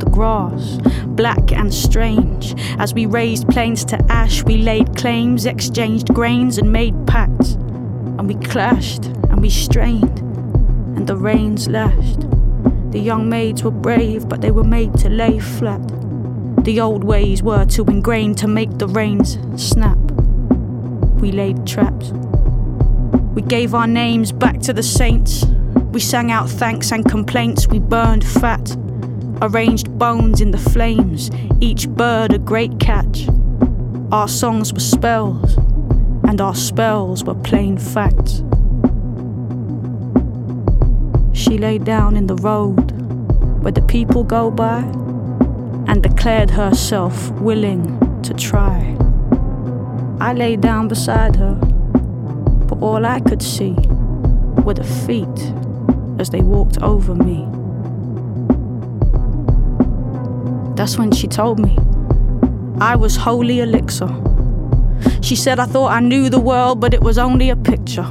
The 0.00 0.10
grass, 0.10 0.78
black 1.06 1.52
and 1.52 1.72
strange. 1.72 2.54
As 2.78 2.94
we 2.94 3.06
raised 3.06 3.48
plains 3.48 3.84
to 3.86 4.02
ash, 4.10 4.42
we 4.44 4.58
laid 4.58 4.96
claims, 4.96 5.46
exchanged 5.46 6.08
grains, 6.14 6.58
and 6.58 6.72
made 6.72 6.94
pacts. 7.06 7.52
And 7.52 8.26
we 8.26 8.34
clashed 8.46 9.06
and 9.06 9.40
we 9.40 9.50
strained. 9.50 10.18
And 10.96 11.06
the 11.06 11.16
rains 11.16 11.68
lashed. 11.68 12.24
The 12.90 13.00
young 13.00 13.28
maids 13.28 13.64
were 13.64 13.70
brave, 13.70 14.28
but 14.28 14.40
they 14.40 14.50
were 14.50 14.64
made 14.64 14.96
to 14.98 15.08
lay 15.08 15.38
flat. 15.38 15.82
The 16.64 16.80
old 16.80 17.04
ways 17.04 17.42
were 17.42 17.64
too 17.64 17.84
ingrained 17.84 18.38
to 18.38 18.48
make 18.48 18.78
the 18.78 18.88
reins 18.88 19.38
snap. 19.56 19.98
We 21.20 21.32
laid 21.32 21.66
traps. 21.66 22.12
We 23.34 23.42
gave 23.42 23.74
our 23.74 23.86
names 23.86 24.32
back 24.32 24.60
to 24.60 24.72
the 24.72 24.82
saints. 24.82 25.44
We 25.92 26.00
sang 26.00 26.30
out 26.30 26.48
thanks 26.48 26.92
and 26.92 27.04
complaints. 27.04 27.66
We 27.66 27.80
burned 27.80 28.24
fat. 28.24 28.76
Arranged 29.42 29.98
bones 29.98 30.40
in 30.40 30.52
the 30.52 30.58
flames, 30.58 31.30
each 31.60 31.88
bird 31.88 32.32
a 32.32 32.38
great 32.38 32.78
catch. 32.78 33.28
Our 34.12 34.28
songs 34.28 34.72
were 34.72 34.80
spells, 34.80 35.56
and 36.28 36.40
our 36.40 36.54
spells 36.54 37.24
were 37.24 37.34
plain 37.34 37.76
facts. 37.76 38.42
She 41.34 41.58
lay 41.58 41.78
down 41.78 42.16
in 42.16 42.28
the 42.28 42.36
road 42.36 42.92
where 43.60 43.72
the 43.72 43.82
people 43.82 44.22
go 44.22 44.52
by 44.52 44.78
and 45.88 46.00
declared 46.00 46.48
herself 46.48 47.30
willing 47.32 47.98
to 48.22 48.32
try. 48.34 48.96
I 50.20 50.32
lay 50.32 50.54
down 50.54 50.86
beside 50.86 51.34
her, 51.36 51.54
but 52.68 52.78
all 52.80 53.04
I 53.04 53.18
could 53.18 53.42
see 53.42 53.74
were 54.64 54.74
the 54.74 54.84
feet 54.84 55.52
as 56.20 56.30
they 56.30 56.40
walked 56.40 56.80
over 56.80 57.16
me. 57.16 57.44
That's 60.76 60.96
when 60.96 61.10
she 61.10 61.26
told 61.26 61.58
me 61.58 61.76
I 62.80 62.94
was 62.94 63.16
holy 63.16 63.58
elixir. 63.58 64.08
She 65.20 65.34
said 65.34 65.58
I 65.58 65.66
thought 65.66 65.90
I 65.90 65.98
knew 66.00 66.30
the 66.30 66.38
world, 66.40 66.80
but 66.80 66.94
it 66.94 67.00
was 67.00 67.18
only 67.18 67.50
a 67.50 67.56
picture. 67.56 68.06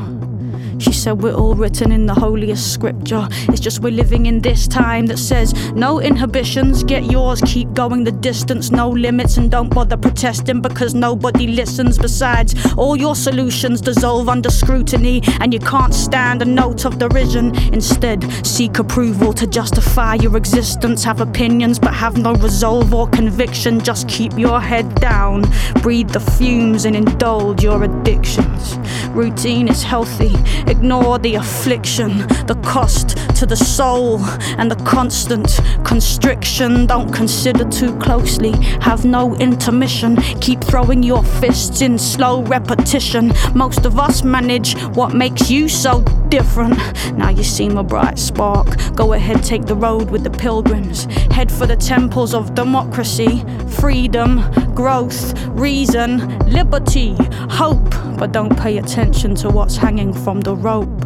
She 0.79 0.91
said 0.91 1.21
we're 1.21 1.33
all 1.33 1.55
written 1.55 1.91
in 1.91 2.07
the 2.07 2.13
holiest 2.13 2.73
scripture. 3.13 3.51
It's 3.51 3.59
just 3.59 3.81
we're 3.81 3.91
living 3.91 4.25
in 4.25 4.39
this 4.41 4.67
time 4.67 5.05
that 5.07 5.17
says 5.17 5.53
no 5.73 5.99
inhibitions, 5.99 6.83
get 6.83 7.05
yours, 7.05 7.41
keep 7.45 7.73
going 7.73 8.03
the 8.03 8.11
distance, 8.11 8.71
no 8.71 8.89
limits, 8.89 9.37
and 9.37 9.49
don't 9.49 9.69
bother 9.69 9.97
protesting 9.97 10.61
because 10.61 10.93
nobody 10.93 11.47
listens. 11.47 11.97
Besides, 11.97 12.55
all 12.75 12.95
your 12.95 13.15
solutions 13.15 13.81
dissolve 13.81 14.29
under 14.29 14.49
scrutiny, 14.49 15.21
and 15.39 15.53
you 15.53 15.59
can't 15.59 15.93
stand 15.93 16.41
a 16.41 16.45
note 16.45 16.85
of 16.85 16.97
derision. 16.97 17.55
Instead, 17.73 18.23
seek 18.45 18.79
approval 18.79 19.33
to 19.33 19.47
justify 19.47 20.15
your 20.15 20.37
existence. 20.37 21.03
Have 21.03 21.21
opinions, 21.21 21.79
but 21.79 21.93
have 21.93 22.17
no 22.17 22.33
resolve 22.35 22.93
or 22.93 23.07
conviction. 23.07 23.79
Just 23.79 24.07
keep 24.07 24.37
your 24.37 24.59
head 24.59 24.95
down, 24.95 25.43
breathe 25.81 26.09
the 26.09 26.19
fumes, 26.19 26.85
and 26.85 26.95
indulge 26.95 27.63
your 27.63 27.83
addictions. 27.83 28.77
Routine 29.09 29.67
is 29.67 29.83
healthy 29.83 30.33
Ignore 30.67 31.19
the 31.19 31.35
affliction, 31.35 32.19
the 32.47 32.59
cost 32.63 33.02
to 33.35 33.45
the 33.45 33.55
soul, 33.55 34.19
and 34.57 34.69
the 34.69 34.75
constant 34.83 35.59
constriction. 35.83 36.85
Don't 36.85 37.11
consider 37.11 37.67
too 37.69 37.97
closely, 37.99 38.51
have 38.81 39.05
no 39.05 39.35
intermission. 39.35 40.15
Keep 40.41 40.63
throwing 40.63 41.03
your 41.03 41.23
fists 41.23 41.81
in 41.81 41.97
slow 41.97 42.43
repetition. 42.43 43.33
Most 43.53 43.85
of 43.85 43.99
us 43.99 44.23
manage 44.23 44.79
what 44.95 45.13
makes 45.13 45.49
you 45.49 45.67
so 45.69 46.01
different. 46.29 46.77
Now 47.17 47.29
you 47.29 47.43
seem 47.43 47.77
a 47.77 47.83
bright 47.83 48.17
spark. 48.17 48.67
Go 48.95 49.13
ahead, 49.13 49.43
take 49.43 49.65
the 49.65 49.75
road 49.75 50.09
with 50.09 50.23
the 50.23 50.31
pilgrims. 50.31 51.05
Head 51.31 51.51
for 51.51 51.65
the 51.65 51.75
temples 51.75 52.33
of 52.33 52.55
democracy, 52.55 53.43
freedom, 53.79 54.41
growth, 54.73 55.33
reason, 55.49 56.39
liberty, 56.49 57.15
hope. 57.49 57.89
But 58.17 58.31
don't 58.31 58.57
pay 58.57 58.77
attention 58.77 59.35
to 59.35 59.49
what's 59.49 59.75
hanging 59.75 60.13
from 60.13 60.41
the 60.41 60.55
rope. 60.55 61.02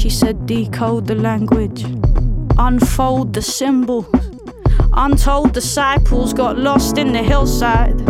She 0.00 0.08
said, 0.08 0.46
decode 0.46 1.06
the 1.08 1.14
language, 1.14 1.84
unfold 2.56 3.34
the 3.34 3.42
symbols. 3.42 4.06
Untold 4.94 5.52
disciples 5.52 6.32
got 6.32 6.56
lost 6.56 6.96
in 6.96 7.12
the 7.12 7.22
hillside. 7.22 8.00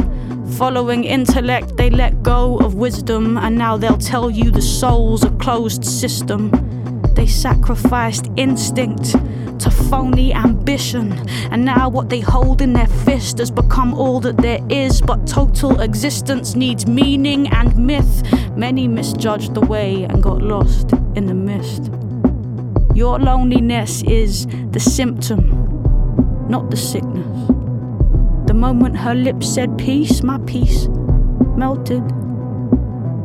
Following 0.56 1.02
intellect, 1.02 1.76
they 1.76 1.90
let 1.90 2.22
go 2.22 2.58
of 2.58 2.76
wisdom, 2.76 3.36
and 3.38 3.58
now 3.58 3.76
they'll 3.76 3.98
tell 3.98 4.30
you 4.30 4.52
the 4.52 4.62
soul's 4.62 5.24
a 5.24 5.30
closed 5.30 5.84
system. 5.84 6.52
They 7.16 7.26
sacrificed 7.26 8.30
instinct 8.36 9.16
to 9.60 9.70
phony 9.70 10.32
ambition. 10.34 11.12
And 11.50 11.64
now 11.64 11.88
what 11.88 12.08
they 12.08 12.20
hold 12.20 12.62
in 12.62 12.72
their 12.72 12.86
fist 12.86 13.38
has 13.38 13.50
become 13.50 13.94
all 13.94 14.20
that 14.20 14.36
there 14.38 14.60
is. 14.68 15.00
But 15.00 15.26
total 15.26 15.80
existence 15.80 16.54
needs 16.54 16.86
meaning 16.86 17.48
and 17.48 17.76
myth. 17.76 18.22
Many 18.56 18.88
misjudged 18.88 19.54
the 19.54 19.60
way 19.60 20.04
and 20.04 20.22
got 20.22 20.42
lost 20.42 20.92
in 21.14 21.26
the 21.26 21.34
mist. 21.34 21.90
Your 22.94 23.18
loneliness 23.18 24.02
is 24.02 24.46
the 24.72 24.80
symptom, 24.80 26.48
not 26.48 26.70
the 26.70 26.76
sickness. 26.76 27.48
The 28.46 28.54
moment 28.54 28.96
her 28.96 29.14
lips 29.14 29.48
said 29.48 29.78
peace, 29.78 30.22
my 30.22 30.38
peace 30.38 30.88
melted. 31.56 32.02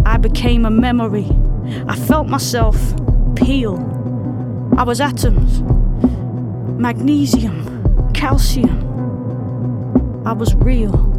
I 0.05 0.17
became 0.17 0.65
a 0.65 0.69
memory. 0.69 1.27
I 1.87 1.95
felt 1.95 2.27
myself 2.27 2.77
peel. 3.35 3.77
I 4.77 4.83
was 4.83 5.01
atoms 5.01 5.61
magnesium, 6.77 8.11
calcium. 8.13 8.81
I 10.25 10.33
was 10.33 10.53
real. 10.55 11.11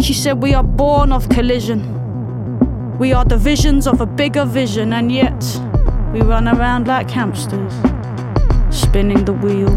She 0.00 0.14
said, 0.14 0.42
We 0.42 0.54
are 0.54 0.62
born 0.62 1.12
of 1.12 1.28
collision. 1.28 1.92
We 2.98 3.12
are 3.12 3.24
the 3.24 3.36
visions 3.36 3.86
of 3.86 4.00
a 4.00 4.06
bigger 4.06 4.44
vision, 4.44 4.92
and 4.94 5.12
yet 5.12 5.44
we 6.12 6.22
run 6.22 6.48
around 6.48 6.88
like 6.88 7.10
hamsters, 7.10 7.74
spinning 8.70 9.24
the 9.24 9.34
wheel, 9.34 9.70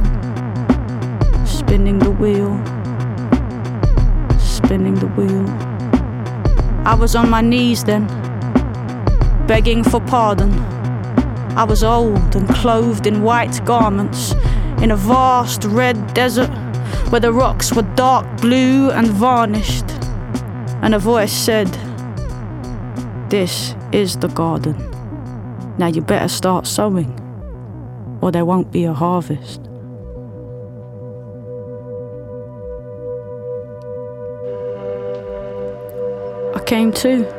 spinning 1.46 2.00
the 2.00 2.12
wheel, 2.12 2.56
spinning 4.40 4.96
the 4.96 5.08
wheel. 5.08 5.46
I 6.88 6.96
was 6.96 7.14
on 7.16 7.30
my 7.30 7.42
knees 7.42 7.84
then, 7.84 8.08
begging 9.48 9.84
for 9.84 10.00
pardon. 10.00 10.79
I 11.60 11.64
was 11.66 11.84
old 11.84 12.38
and 12.38 12.48
clothed 12.56 13.06
in 13.06 13.22
white 13.22 13.66
garments 13.66 14.32
in 14.82 14.92
a 14.92 14.96
vast 14.96 15.66
red 15.66 16.14
desert 16.14 16.48
where 17.10 17.20
the 17.20 17.34
rocks 17.34 17.74
were 17.74 17.82
dark 17.96 18.26
blue 18.40 18.92
and 18.92 19.08
varnished. 19.08 19.84
And 20.82 20.96
a 20.96 21.00
voice 21.00 21.34
said, 21.34 21.68
This 23.30 23.76
is 23.92 24.16
the 24.16 24.30
garden. 24.30 24.78
Now 25.78 25.88
you 25.88 26.02
better 26.02 26.30
start 26.30 26.66
sowing, 26.66 27.12
or 28.22 28.32
there 28.32 28.46
won't 28.46 28.72
be 28.72 28.86
a 28.86 28.94
harvest. 28.94 29.60
I 36.56 36.64
came 36.66 36.94
to 36.94 37.39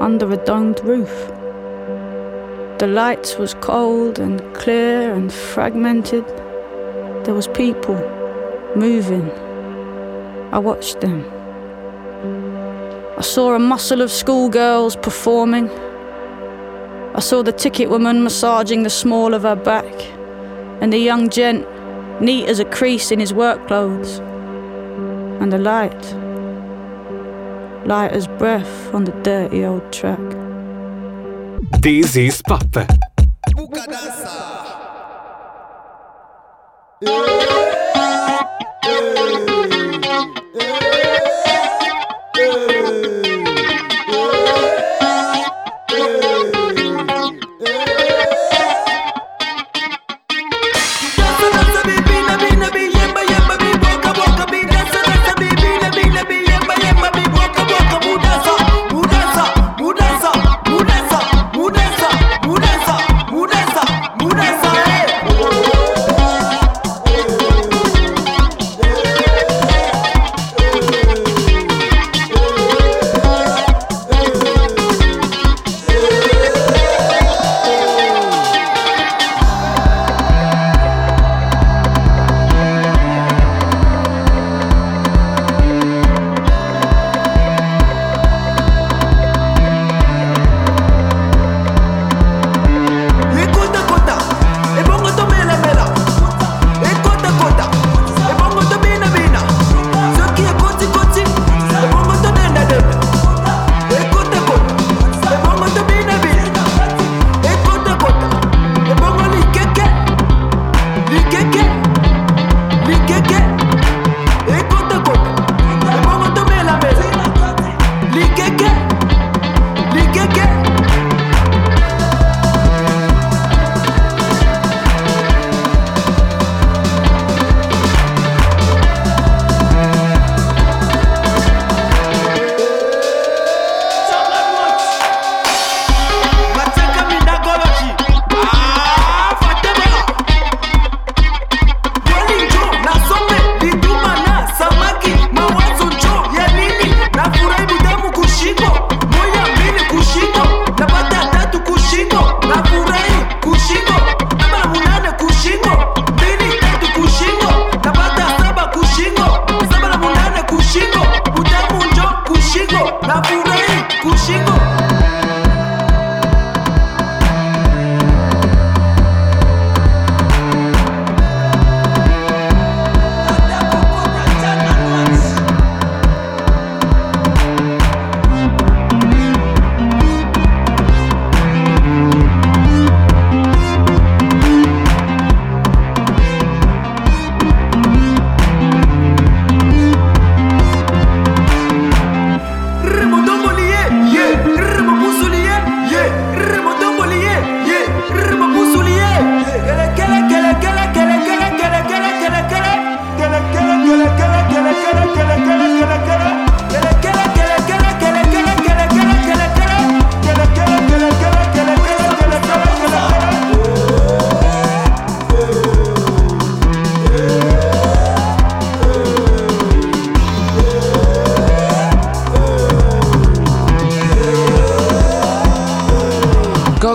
under 0.00 0.32
a 0.32 0.36
domed 0.36 0.80
roof. 0.84 1.28
The 2.78 2.86
light 2.86 3.36
was 3.38 3.54
cold 3.54 4.18
and 4.18 4.40
clear 4.54 5.12
and 5.12 5.32
fragmented. 5.32 6.24
There 7.24 7.34
was 7.34 7.48
people 7.48 7.96
moving. 8.76 9.30
I 10.52 10.58
watched 10.58 11.00
them. 11.00 11.24
I 13.18 13.22
saw 13.22 13.54
a 13.54 13.58
muscle 13.58 14.00
of 14.00 14.12
schoolgirls 14.12 14.94
performing. 14.94 15.68
I 17.14 17.20
saw 17.20 17.42
the 17.42 17.52
ticket 17.52 17.90
woman 17.90 18.22
massaging 18.22 18.84
the 18.84 18.90
small 18.90 19.34
of 19.34 19.42
her 19.42 19.56
back, 19.56 19.92
and 20.80 20.92
the 20.92 20.98
young 20.98 21.28
gent 21.28 21.66
neat 22.20 22.46
as 22.46 22.60
a 22.60 22.64
crease 22.64 23.10
in 23.10 23.18
his 23.18 23.34
work 23.34 23.66
clothes. 23.66 24.20
And 25.40 25.52
the 25.52 25.58
light, 25.58 26.14
light 27.86 28.12
as 28.12 28.26
breath 28.26 28.94
on 28.94 29.04
the 29.04 29.12
dirty 29.22 29.64
old 29.64 29.92
track. 29.92 30.18
This 31.80 32.16
is 32.16 32.42
Pop. 32.42 32.64
Ekota 39.00 39.57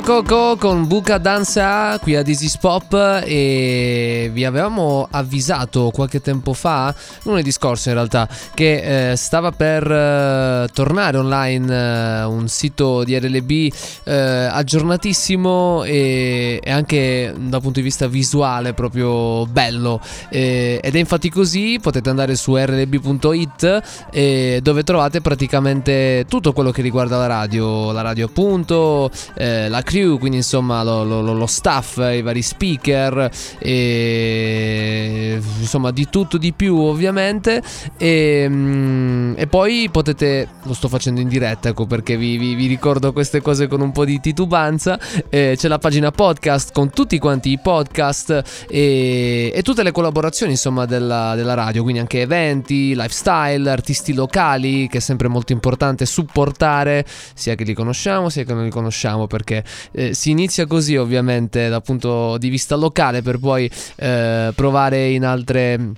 Coco 0.03 0.23
Co 0.25 0.57
con 0.57 0.85
Buca 0.85 1.17
Danza 1.17 1.97
qui 1.97 2.17
a 2.17 2.23
is 2.25 2.57
Pop 2.57 2.93
e 3.23 4.29
vi 4.33 4.43
avevamo 4.43 5.07
avvisato 5.09 5.91
qualche 5.93 6.19
tempo 6.19 6.51
fa, 6.51 6.93
lunedì 7.23 7.51
scorso 7.53 7.87
in 7.87 7.95
realtà, 7.95 8.27
che 8.53 9.11
eh, 9.11 9.15
stava 9.15 9.51
per 9.51 9.89
eh, 9.89 10.67
tornare 10.73 11.17
online 11.17 11.73
eh, 11.73 12.23
un 12.25 12.49
sito 12.49 13.05
di 13.05 13.17
RLB 13.17 13.73
eh, 14.03 14.13
aggiornatissimo 14.13 15.85
e, 15.85 16.59
e 16.61 16.71
anche 16.71 17.33
dal 17.37 17.61
punto 17.61 17.79
di 17.79 17.85
vista 17.85 18.07
visuale 18.07 18.73
proprio 18.73 19.45
bello. 19.45 20.01
Eh, 20.29 20.81
ed 20.83 20.95
è 20.95 20.99
infatti 20.99 21.29
così, 21.29 21.79
potete 21.81 22.09
andare 22.09 22.35
su 22.35 22.57
rlb.it 22.57 24.07
eh, 24.11 24.59
dove 24.61 24.83
trovate 24.83 25.21
praticamente 25.21 26.25
tutto 26.27 26.51
quello 26.51 26.71
che 26.71 26.81
riguarda 26.81 27.17
la 27.17 27.27
radio, 27.27 27.93
la 27.93 28.01
radio 28.01 28.25
appunto, 28.25 29.09
la 29.35 29.81
crew, 29.93 30.17
quindi 30.17 30.37
insomma 30.37 30.81
lo, 30.81 31.03
lo- 31.03 31.21
lo- 31.21 31.45
staff, 31.45 31.97
i 31.97 32.23
vari 32.23 32.41
speaker, 32.41 33.29
e 33.59 35.39
insomma 35.59 35.91
di 35.91 36.07
tutto 36.09 36.39
di 36.39 36.51
più 36.51 36.77
ovviamente. 36.77 37.61
E, 37.97 38.47
mm, 38.49 39.33
e 39.37 39.45
poi 39.45 39.89
potete, 39.91 40.47
lo 40.63 40.73
sto 40.73 40.87
facendo 40.87 41.21
in 41.21 41.27
diretta, 41.27 41.69
ecco 41.69 41.85
perché 41.85 42.17
vi, 42.17 42.37
vi- 42.37 42.55
vi 42.55 42.65
ricordo 42.65 43.13
queste 43.13 43.39
cose 43.41 43.67
con 43.67 43.81
un 43.81 43.91
po' 43.91 44.03
di 44.03 44.19
titubanza. 44.19 44.99
Eh, 45.29 45.53
c'è 45.55 45.67
la 45.67 45.77
pagina 45.77 46.09
podcast 46.09 46.71
con 46.73 46.89
tutti 46.89 47.19
quanti 47.19 47.51
i 47.51 47.59
podcast 47.59 48.65
e, 48.67 49.51
e 49.53 49.61
tutte 49.61 49.83
le 49.83 49.91
collaborazioni 49.91 50.53
insomma 50.53 50.85
della, 50.85 51.35
della 51.35 51.53
radio, 51.53 51.83
quindi 51.83 51.99
anche 51.99 52.21
eventi, 52.21 52.95
lifestyle, 52.95 53.69
artisti 53.69 54.13
locali, 54.13 54.87
che 54.87 54.97
è 54.97 55.01
sempre 55.01 55.27
molto 55.27 55.51
importante 55.53 56.07
supportare, 56.07 57.05
sia 57.35 57.53
che 57.53 57.63
li 57.63 57.73
conosciamo 57.75 58.29
sia 58.29 58.43
che 58.43 58.53
non 58.53 58.63
li 58.63 58.71
conosciamo, 58.71 59.27
perché 59.27 59.63
eh, 59.91 60.13
si 60.13 60.31
inizia 60.31 60.65
così 60.65 60.95
ovviamente 60.95 61.69
dal 61.69 61.81
punto 61.81 62.37
di 62.37 62.49
vista 62.49 62.75
locale 62.75 63.21
per 63.21 63.39
poi 63.39 63.69
eh, 63.97 64.51
provare 64.55 65.09
in 65.09 65.25
altre 65.25 65.91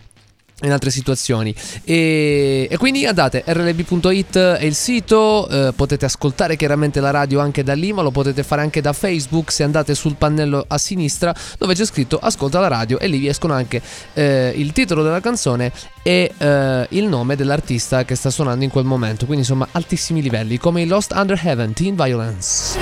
in 0.62 0.72
altre 0.72 0.90
situazioni. 0.90 1.54
E, 1.84 2.68
e 2.70 2.78
quindi 2.78 3.06
andate 3.06 3.44
rlb.it 3.46 4.38
è 4.38 4.64
il 4.64 4.76
sito 4.76 5.48
eh, 5.50 5.74
potete 5.76 6.06
ascoltare 6.06 6.56
chiaramente 6.56 7.00
la 7.02 7.12
radio 7.12 7.40
anche 7.40 7.64
da 7.64 7.74
lì 7.74 7.92
ma 7.92 8.02
lo 8.02 8.12
potete 8.12 8.44
fare 8.44 8.62
anche 8.62 8.80
da 8.82 8.94
facebook 8.94 9.52
se 9.52 9.64
andate 9.64 9.94
sul 9.96 10.16
pannello 10.16 10.64
a 10.68 10.78
sinistra 10.78 11.36
dove 11.58 11.74
c'è 11.74 11.86
scritto 11.86 12.18
ascolta 12.18 12.60
la 12.60 12.68
radio 12.68 13.00
e 13.00 13.08
lì 13.08 13.18
vi 13.18 13.28
escono 13.28 13.54
anche 13.54 13.82
eh, 14.14 14.54
il 14.56 14.72
titolo 14.72 15.04
della 15.04 15.20
canzone 15.20 15.72
e 16.02 16.32
eh, 16.38 16.88
il 16.90 17.06
nome 17.06 17.36
dell'artista 17.36 18.06
che 18.06 18.16
sta 18.16 18.30
suonando 18.30 18.64
in 18.64 18.70
quel 18.70 18.86
momento. 18.86 19.26
Quindi 19.26 19.44
insomma 19.44 19.68
altissimi 19.72 20.22
livelli 20.22 20.58
come 20.58 20.82
i 20.82 20.86
Lost 20.88 21.12
Under 21.14 21.40
Heaven 21.44 21.74
Teen 21.74 21.96
Violence 21.96 22.78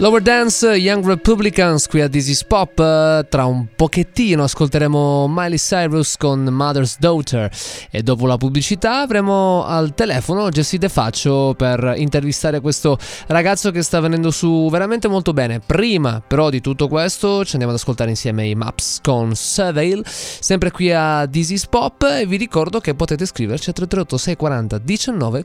Lower 0.00 0.22
Dance, 0.22 0.64
Young 0.64 1.04
Republicans 1.04 1.88
qui 1.88 2.00
a 2.00 2.08
This 2.08 2.28
is 2.28 2.44
Pop. 2.44 2.72
Tra 3.28 3.46
un 3.46 3.66
pochettino 3.74 4.44
ascolteremo 4.44 5.26
Miley 5.28 5.58
Cyrus 5.58 6.16
con 6.16 6.44
Mother's 6.44 6.98
Daughter 7.00 7.50
e 7.90 8.04
dopo 8.04 8.28
la 8.28 8.36
pubblicità 8.36 9.00
avremo 9.00 9.64
al 9.64 9.94
telefono 9.96 10.50
Jessie 10.50 10.78
De 10.78 10.88
Faccio 10.88 11.54
per 11.56 11.94
intervistare 11.96 12.60
questo 12.60 12.96
ragazzo 13.26 13.72
che 13.72 13.82
sta 13.82 13.98
venendo 13.98 14.30
su 14.30 14.68
veramente 14.70 15.08
molto 15.08 15.32
bene. 15.32 15.58
Prima 15.58 16.22
però 16.24 16.48
di 16.48 16.60
tutto 16.60 16.86
questo 16.86 17.44
ci 17.44 17.54
andiamo 17.54 17.72
ad 17.72 17.80
ascoltare 17.80 18.10
insieme 18.10 18.46
i 18.46 18.54
Maps 18.54 19.00
con 19.02 19.34
Surveil, 19.34 20.02
sempre 20.06 20.70
qui 20.70 20.92
a 20.92 21.26
This 21.26 21.50
is 21.50 21.66
Pop 21.66 22.04
e 22.04 22.24
vi 22.24 22.36
ricordo 22.36 22.78
che 22.78 22.94
potete 22.94 23.26
scriverci 23.26 23.70
a 23.70 23.72
338 23.72 24.16
640 24.16 24.78
19 24.78 25.44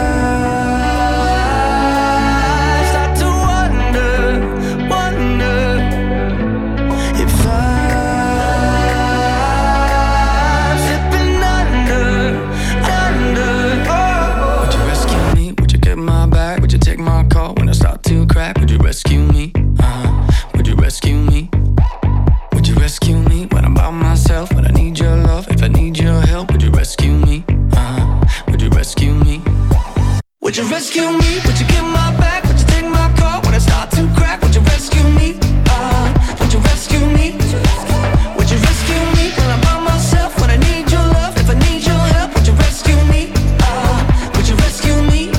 Would 30.51 30.57
you 30.57 30.69
rescue 30.69 31.03
me? 31.03 31.39
Would 31.45 31.57
you 31.61 31.65
give 31.67 31.85
my 31.85 32.13
back? 32.19 32.43
Would 32.43 32.59
you 32.59 32.65
take 32.65 32.83
my 32.83 33.09
call 33.15 33.39
when 33.43 33.53
I 33.53 33.57
start 33.57 33.89
to 33.91 34.05
crack? 34.17 34.41
Would 34.41 34.53
you 34.53 34.59
rescue 34.59 35.01
me? 35.15 35.39
Uh, 35.67 36.11
would 36.41 36.51
you 36.51 36.59
rescue 36.59 36.99
me? 36.99 37.39
Would 38.35 38.51
you 38.51 38.57
rescue 38.57 39.01
me 39.15 39.31
when 39.37 39.49
I'm 39.49 39.61
by 39.61 39.79
myself? 39.79 40.37
When 40.41 40.49
I 40.49 40.57
need 40.57 40.91
your 40.91 41.07
love? 41.15 41.37
If 41.37 41.49
I 41.49 41.53
need 41.53 41.85
your 41.87 42.03
help, 42.15 42.35
would 42.35 42.45
you 42.45 42.51
rescue 42.55 42.99
me? 43.07 43.31
Uh, 43.61 44.31
would 44.35 44.45
you 44.45 44.55
rescue 44.55 45.01
me? 45.03 45.31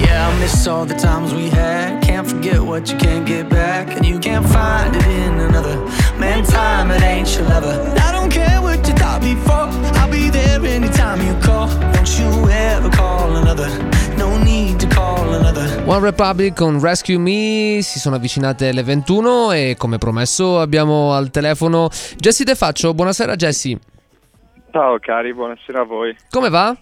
Yeah, 0.00 0.28
I 0.28 0.38
miss 0.38 0.68
all 0.68 0.86
the 0.86 0.94
times 0.94 1.34
we 1.34 1.48
had. 1.48 2.00
Can't 2.04 2.28
forget 2.28 2.60
what 2.60 2.88
you 2.88 2.98
can't 2.98 3.26
get 3.26 3.48
back, 3.48 3.96
and 3.96 4.06
you 4.06 4.20
can't 4.20 4.46
find 4.46 4.94
it 4.94 5.06
in 5.06 5.40
another. 5.40 5.76
Man, 6.20 6.44
time 6.44 6.92
it 6.92 7.02
ain't 7.02 7.34
your 7.34 7.48
lover. 7.48 7.74
I 7.98 8.12
don't 8.12 8.30
care 8.30 8.62
what 8.62 8.77
anytime 10.74 11.22
you 11.24 11.36
call. 11.40 11.68
Don't 11.92 12.18
you 12.18 12.48
ever 12.50 12.88
call 12.90 13.36
another. 13.36 13.68
No 14.16 14.36
need 14.38 14.78
to 14.80 14.86
call 14.88 15.32
another. 15.34 15.82
One 15.86 16.00
Republic 16.00 16.54
con 16.54 16.80
Rescue 16.80 17.18
Me 17.18 17.80
si 17.82 17.98
sono 17.98 18.16
avvicinate 18.16 18.72
le 18.72 18.82
21 18.82 19.52
e 19.52 19.74
come 19.78 19.98
promesso 19.98 20.60
abbiamo 20.60 21.12
al 21.14 21.30
telefono 21.30 21.88
Jessie 22.16 22.44
De 22.44 22.54
Faccio. 22.54 22.92
Buonasera 22.94 23.36
Jessie, 23.36 23.78
Ciao 24.70 24.98
cari, 25.00 25.32
buonasera 25.32 25.80
a 25.80 25.84
voi. 25.84 26.14
come 26.30 26.50
va? 26.50 26.76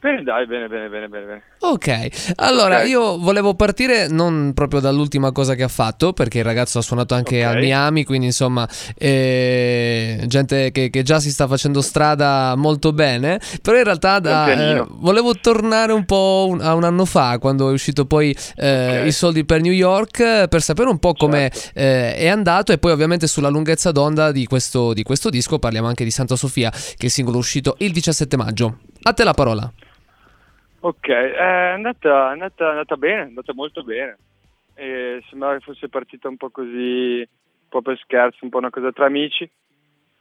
Bene, 0.00 0.22
dai, 0.22 0.46
bene, 0.46 0.66
bene, 0.66 0.88
bene, 0.88 1.08
bene. 1.08 1.42
Ok, 1.58 2.32
allora 2.36 2.78
Ok. 2.80 2.88
io 2.88 3.18
volevo 3.18 3.52
partire 3.54 4.08
non 4.08 4.52
proprio 4.54 4.80
dall'ultima 4.80 5.30
cosa 5.30 5.54
che 5.54 5.62
ha 5.62 5.68
fatto, 5.68 6.14
perché 6.14 6.38
il 6.38 6.44
ragazzo 6.44 6.78
ha 6.78 6.82
suonato 6.82 7.12
anche 7.14 7.44
Ok. 7.44 7.52
a 7.52 7.58
Miami, 7.58 8.04
quindi 8.04 8.24
insomma, 8.24 8.66
eh, 8.96 10.24
gente 10.26 10.70
che, 10.72 10.88
che 10.88 11.02
già 11.02 11.20
si 11.20 11.30
sta 11.30 11.46
facendo 11.46 11.82
strada 11.82 12.54
molto 12.56 12.92
bene, 12.94 13.38
però 13.60 13.76
in 13.76 13.84
realtà 13.84 14.20
da- 14.20 14.50
eh, 14.78 14.84
volevo 14.88 15.34
tornare 15.34 15.92
un 15.92 16.06
po' 16.06 16.46
un- 16.48 16.62
a 16.62 16.72
un 16.74 16.84
anno 16.84 17.04
fa, 17.04 17.38
quando 17.38 17.68
è 17.68 17.72
uscito 17.72 18.06
poi 18.06 18.34
eh, 18.56 19.00
Ok. 19.00 19.06
i 19.06 19.12
soldi 19.12 19.44
per 19.44 19.60
New 19.60 19.72
York, 19.72 20.48
per 20.48 20.62
sapere 20.62 20.88
un 20.88 20.98
po' 20.98 21.12
come 21.12 21.50
Certo. 21.52 21.78
eh, 21.78 22.14
è 22.16 22.28
andato 22.28 22.72
e 22.72 22.78
poi 22.78 22.92
ovviamente 22.92 23.26
sulla 23.26 23.50
lunghezza 23.50 23.92
d'onda 23.92 24.32
di 24.32 24.46
questo, 24.46 24.94
di 24.94 25.02
questo 25.02 25.28
disco 25.28 25.58
parliamo 25.58 25.88
anche 25.88 26.04
di 26.04 26.10
Santa 26.10 26.36
Sofia, 26.36 26.70
che 26.70 26.78
è 27.00 27.04
il 27.04 27.10
singolo 27.10 27.36
uscito 27.36 27.74
il 27.80 27.92
17 27.92 28.38
maggio. 28.38 28.78
A 29.02 29.12
te 29.12 29.24
la 29.24 29.34
parola. 29.34 29.70
Ok, 30.80 31.08
eh, 31.08 31.34
è 31.34 31.72
andata, 31.72 32.28
è 32.28 32.32
andata, 32.32 32.66
è 32.66 32.70
andata 32.70 32.96
bene, 32.96 33.22
è 33.22 33.26
andata 33.26 33.52
molto 33.54 33.82
bene. 33.82 34.16
E 34.74 35.22
sembrava 35.28 35.54
che 35.58 35.64
fosse 35.64 35.88
partita 35.88 36.28
un 36.28 36.36
po' 36.36 36.50
così, 36.50 37.18
un 37.18 37.68
po' 37.68 37.82
per 37.82 37.98
scherzo, 37.98 38.38
un 38.44 38.50
po' 38.50 38.58
una 38.58 38.70
cosa 38.70 38.90
tra 38.92 39.06
amici. 39.06 39.48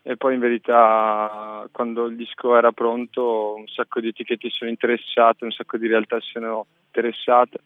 E 0.01 0.17
poi 0.17 0.33
in 0.33 0.39
verità 0.39 1.67
quando 1.71 2.05
il 2.05 2.15
disco 2.15 2.57
era 2.57 2.71
pronto 2.71 3.55
un 3.55 3.67
sacco 3.67 3.99
di 3.99 4.07
etichette 4.07 4.49
sono 4.49 4.69
interessate, 4.69 5.43
un 5.43 5.51
sacco 5.51 5.77
di 5.77 5.87
realtà 5.87 6.19
sono 6.21 6.65
interessate 6.85 7.59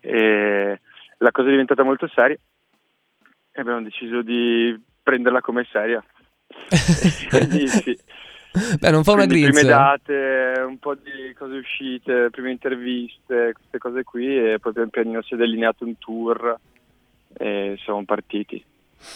e 0.00 0.80
la 1.18 1.30
cosa 1.30 1.48
è 1.48 1.50
diventata 1.50 1.82
molto 1.82 2.08
seria 2.08 2.36
e 3.52 3.60
abbiamo 3.60 3.82
deciso 3.82 4.22
di 4.22 4.80
prenderla 5.02 5.40
come 5.40 5.66
seria. 5.70 6.02
Quindi 7.28 7.68
sì. 7.68 7.98
Beh, 8.78 8.90
non 8.90 9.02
fa 9.02 9.12
una 9.12 9.24
grinza. 9.24 9.50
prime 9.50 9.68
date, 9.68 10.62
un 10.66 10.78
po' 10.78 10.94
di 10.94 11.32
cose 11.38 11.56
uscite, 11.56 12.28
prime 12.30 12.50
interviste, 12.50 13.52
queste 13.54 13.78
cose 13.78 14.04
qui 14.04 14.36
e 14.36 14.58
poi 14.60 14.72
pian 14.72 14.90
pianino 14.90 15.22
si 15.22 15.34
è 15.34 15.36
delineato 15.36 15.84
un 15.84 15.96
tour 15.98 16.58
e 17.32 17.78
siamo 17.82 18.04
partiti. 18.04 18.62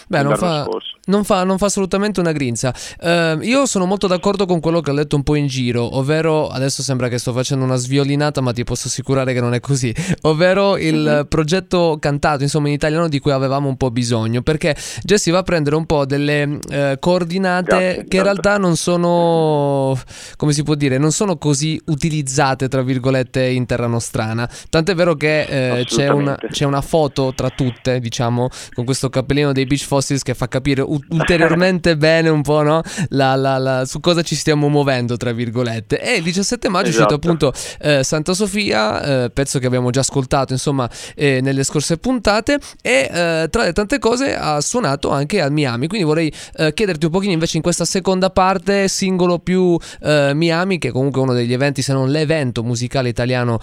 Beh, 0.09 0.23
non 0.23 0.37
fa, 0.37 0.67
non, 1.07 1.25
fa, 1.25 1.45
non 1.45 1.59
fa 1.59 1.67
assolutamente 1.67 2.21
una 2.21 2.33
grinza. 2.33 2.75
Eh, 3.01 3.39
io 3.43 3.67
sono 3.67 3.85
molto 3.87 4.07
d'accordo 4.07 4.47
con 4.47 4.61
quello 4.61 4.81
che 4.81 4.91
ho 4.91 4.95
letto 4.95 5.17
un 5.17 5.23
po' 5.23 5.35
in 5.35 5.47
giro, 5.47 5.97
ovvero 5.97 6.49
adesso 6.49 6.83
sembra 6.83 7.09
che 7.09 7.19
sto 7.19 7.33
facendo 7.33 7.65
una 7.65 7.77
sviolinata, 7.77 8.41
ma 8.41 8.53
ti 8.53 8.65
posso 8.65 8.89
assicurare 8.89 9.33
che 9.33 9.41
non 9.41 9.55
è 9.55 9.61
così. 9.61 9.95
Ovvero 10.23 10.77
il 10.77 10.95
Mhm. 11.21 11.27
progetto 11.29 11.97
cantato, 12.01 12.43
insomma, 12.43 12.69
in 12.69 12.75
italiano 12.75 13.09
di 13.09 13.19
cui 13.19 13.31
avevamo 13.33 13.69
un 13.69 13.77
po' 13.77 13.91
bisogno. 13.91 14.43
Perché 14.43 14.75
Jesse 15.03 15.31
va 15.31 15.39
a 15.39 15.43
prendere 15.43 15.77
un 15.77 15.87
po' 15.87 16.05
delle 16.07 16.59
eh, 16.71 16.97
coordinate 17.01 17.65
Grazie, 17.67 17.87
che 17.87 17.93
in 17.95 18.03
intanto. 18.03 18.23
realtà 18.23 18.57
non 18.59 18.77
sono, 18.77 19.99
come 20.37 20.53
si 20.53 20.63
può 20.63 20.75
dire, 20.75 20.99
non 20.99 21.13
sono 21.13 21.37
così 21.39 21.81
utilizzate, 21.87 22.69
tra 22.69 22.83
virgolette, 22.83 23.45
in 23.47 23.67
terra 23.67 23.87
nostrana. 23.87 24.49
Tant'è 24.71 24.95
vero 24.95 25.15
che 25.15 25.79
eh, 25.79 25.85
c'è, 25.85 26.09
una, 26.09 26.37
c'è 26.51 26.65
una 26.65 26.81
foto 26.81 27.33
tra 27.35 27.51
tutte, 27.51 28.01
diciamo, 28.01 28.49
con 28.75 28.85
questo 28.85 29.09
cappellino 29.09 29.53
dei 29.53 29.67
Beach 29.77 29.87
Fossils 29.87 30.23
che 30.23 30.35
fa 30.35 30.49
capire 30.49 30.81
ulteriormente 30.83 31.97
bene 31.99 32.29
un 32.31 32.43
po', 32.43 32.63
no? 32.63 32.81
La, 33.11 33.35
la- 33.37 33.59
la- 33.59 33.85
su 33.85 34.01
cosa 34.01 34.23
ci 34.23 34.35
stiamo 34.35 34.69
muovendo, 34.69 35.17
tra 35.17 35.33
virgolette. 35.33 36.01
E 36.01 36.17
il 36.17 36.23
17 36.23 36.69
maggio 36.69 36.87
è 36.87 36.89
uscito 36.89 37.09
Esatto. 37.09 37.15
appunto 37.15 37.53
eh, 37.81 38.03
Santa 38.03 38.33
Sofia, 38.35 39.25
eh, 39.25 39.31
pezzo 39.31 39.59
che 39.59 39.67
abbiamo 39.67 39.91
già 39.91 40.01
ascoltato, 40.01 40.53
insomma, 40.53 40.89
eh, 41.15 41.41
nelle 41.41 41.63
scorse 41.65 41.99
puntate. 41.99 42.59
E 42.83 43.11
eh, 43.13 43.49
tra 43.51 43.65
le 43.65 43.73
tante 43.73 43.99
cose 43.99 44.35
ha 44.35 44.61
suonato 44.61 45.11
anche 45.11 45.41
a 45.41 45.51
Miami. 45.51 45.87
Quindi 45.87 46.07
vorrei 46.07 46.33
eh, 46.57 46.73
chiederti 46.73 47.05
un 47.07 47.11
pochino 47.13 47.33
invece 47.33 47.57
in 47.59 47.63
questa 47.63 47.85
seconda 47.85 48.31
parte, 48.31 48.89
singolo 48.89 49.39
più 49.39 49.77
eh, 50.03 50.33
Miami, 50.35 50.79
che 50.79 50.89
è 50.89 50.91
comunque 50.93 51.21
uno 51.21 51.33
degli 51.35 51.53
eventi, 51.53 51.83
se 51.83 51.93
non 51.93 52.11
l'evento 52.11 52.63
musicale 52.63 53.09
italiano, 53.09 53.59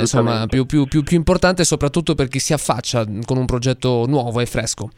insomma, 0.00 0.46
più, 0.46 0.66
più- 0.66 0.86
più- 0.86 1.02
più 1.02 1.16
importante, 1.16 1.64
soprattutto 1.64 2.14
per 2.14 2.28
chi 2.28 2.38
si 2.38 2.52
affaccia 2.52 3.04
con 3.24 3.36
un 3.36 3.46
progetto 3.46 4.04
nuovo 4.06 4.40
e 4.40 4.46
fresco. 4.46 4.90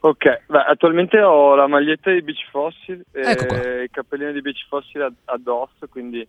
Ok, 0.00 0.42
beh, 0.46 0.58
attualmente 0.58 1.20
ho 1.20 1.56
la 1.56 1.66
maglietta 1.66 2.12
di 2.12 2.22
Beach 2.22 2.48
Fossil 2.50 3.04
Ecco 3.10 3.54
e 3.54 3.82
il 3.82 3.90
cappellino 3.90 4.30
di 4.30 4.40
Beach 4.40 4.64
Fossil 4.68 5.02
ad- 5.02 5.16
addosso, 5.24 5.88
quindi 5.88 6.26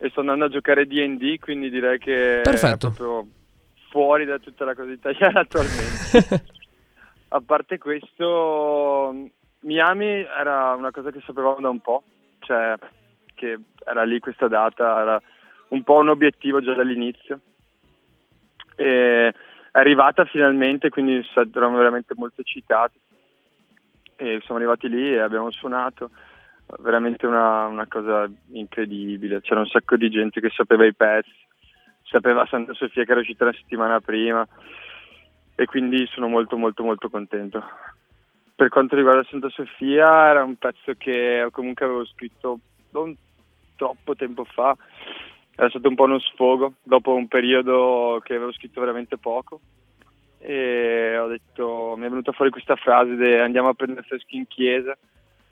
e 0.00 0.10
sto 0.10 0.20
andando 0.20 0.44
a 0.44 0.48
giocare 0.48 0.86
D&D, 0.86 1.40
quindi 1.40 1.70
direi 1.70 1.98
che 1.98 2.40
Perfetto. 2.44 2.86
è 2.86 2.92
proprio 2.92 3.26
fuori 3.90 4.24
da 4.24 4.38
tutta 4.38 4.64
la 4.64 4.74
cosa 4.74 4.92
italiana 4.92 5.40
attualmente. 5.42 6.44
A 7.30 7.42
parte 7.44 7.78
questo, 7.78 9.12
Miami 9.60 10.24
era 10.24 10.72
una 10.74 10.90
cosa 10.92 11.10
che 11.10 11.20
sapevamo 11.26 11.60
da 11.60 11.68
un 11.68 11.80
po', 11.80 12.04
cioè 12.38 12.74
che 13.34 13.58
era 13.84 14.04
lì 14.04 14.18
questa 14.20 14.48
data, 14.48 15.00
era 15.00 15.22
un 15.68 15.82
po' 15.82 15.96
un 15.96 16.08
obiettivo 16.08 16.62
già 16.62 16.74
dall'inizio. 16.74 17.40
E 18.76 19.34
arrivata 19.72 20.24
finalmente, 20.24 20.88
quindi 20.88 21.24
eravamo 21.34 21.78
veramente 21.78 22.14
molto 22.16 22.40
eccitati. 22.40 22.98
E 24.16 24.40
siamo 24.44 24.56
arrivati 24.56 24.88
lì 24.88 25.12
e 25.12 25.20
abbiamo 25.20 25.50
suonato, 25.50 26.10
veramente 26.80 27.26
una, 27.26 27.66
una 27.66 27.86
cosa 27.86 28.28
incredibile. 28.50 29.40
C'era 29.40 29.60
un 29.60 29.66
sacco 29.66 29.96
di 29.96 30.10
gente 30.10 30.40
che 30.40 30.50
sapeva 30.50 30.84
i 30.84 30.94
pezzi, 30.94 31.46
sapeva 32.02 32.46
Santa 32.46 32.74
Sofia 32.74 33.04
che 33.04 33.10
era 33.12 33.20
uscita 33.20 33.44
la 33.44 33.52
settimana 33.52 34.00
prima 34.00 34.46
e 35.54 35.66
quindi 35.66 36.06
sono 36.06 36.28
molto 36.28 36.56
molto 36.56 36.82
molto 36.82 37.08
contento. 37.08 37.62
Per 38.54 38.68
quanto 38.68 38.96
riguarda 38.96 39.26
Santa 39.30 39.48
Sofia 39.50 40.28
era 40.28 40.42
un 40.42 40.56
pezzo 40.56 40.92
che 40.96 41.46
comunque 41.52 41.84
avevo 41.84 42.04
scritto 42.06 42.58
non 42.90 43.16
troppo 43.76 44.14
tempo 44.16 44.44
fa, 44.44 44.76
era 45.58 45.68
stato 45.70 45.88
un 45.88 45.96
po' 45.96 46.04
uno 46.04 46.20
sfogo 46.20 46.74
dopo 46.84 47.14
un 47.14 47.26
periodo 47.26 48.20
che 48.24 48.34
avevo 48.36 48.52
scritto 48.52 48.78
veramente 48.80 49.18
poco 49.18 49.60
e 50.38 51.18
ho 51.18 51.26
detto, 51.26 51.94
mi 51.96 52.06
è 52.06 52.08
venuta 52.08 52.30
fuori 52.30 52.52
questa 52.52 52.76
frase 52.76 53.16
de, 53.16 53.40
andiamo 53.40 53.68
a 53.68 53.74
prendere 53.74 54.06
freschi 54.06 54.36
in 54.36 54.46
chiesa 54.46 54.96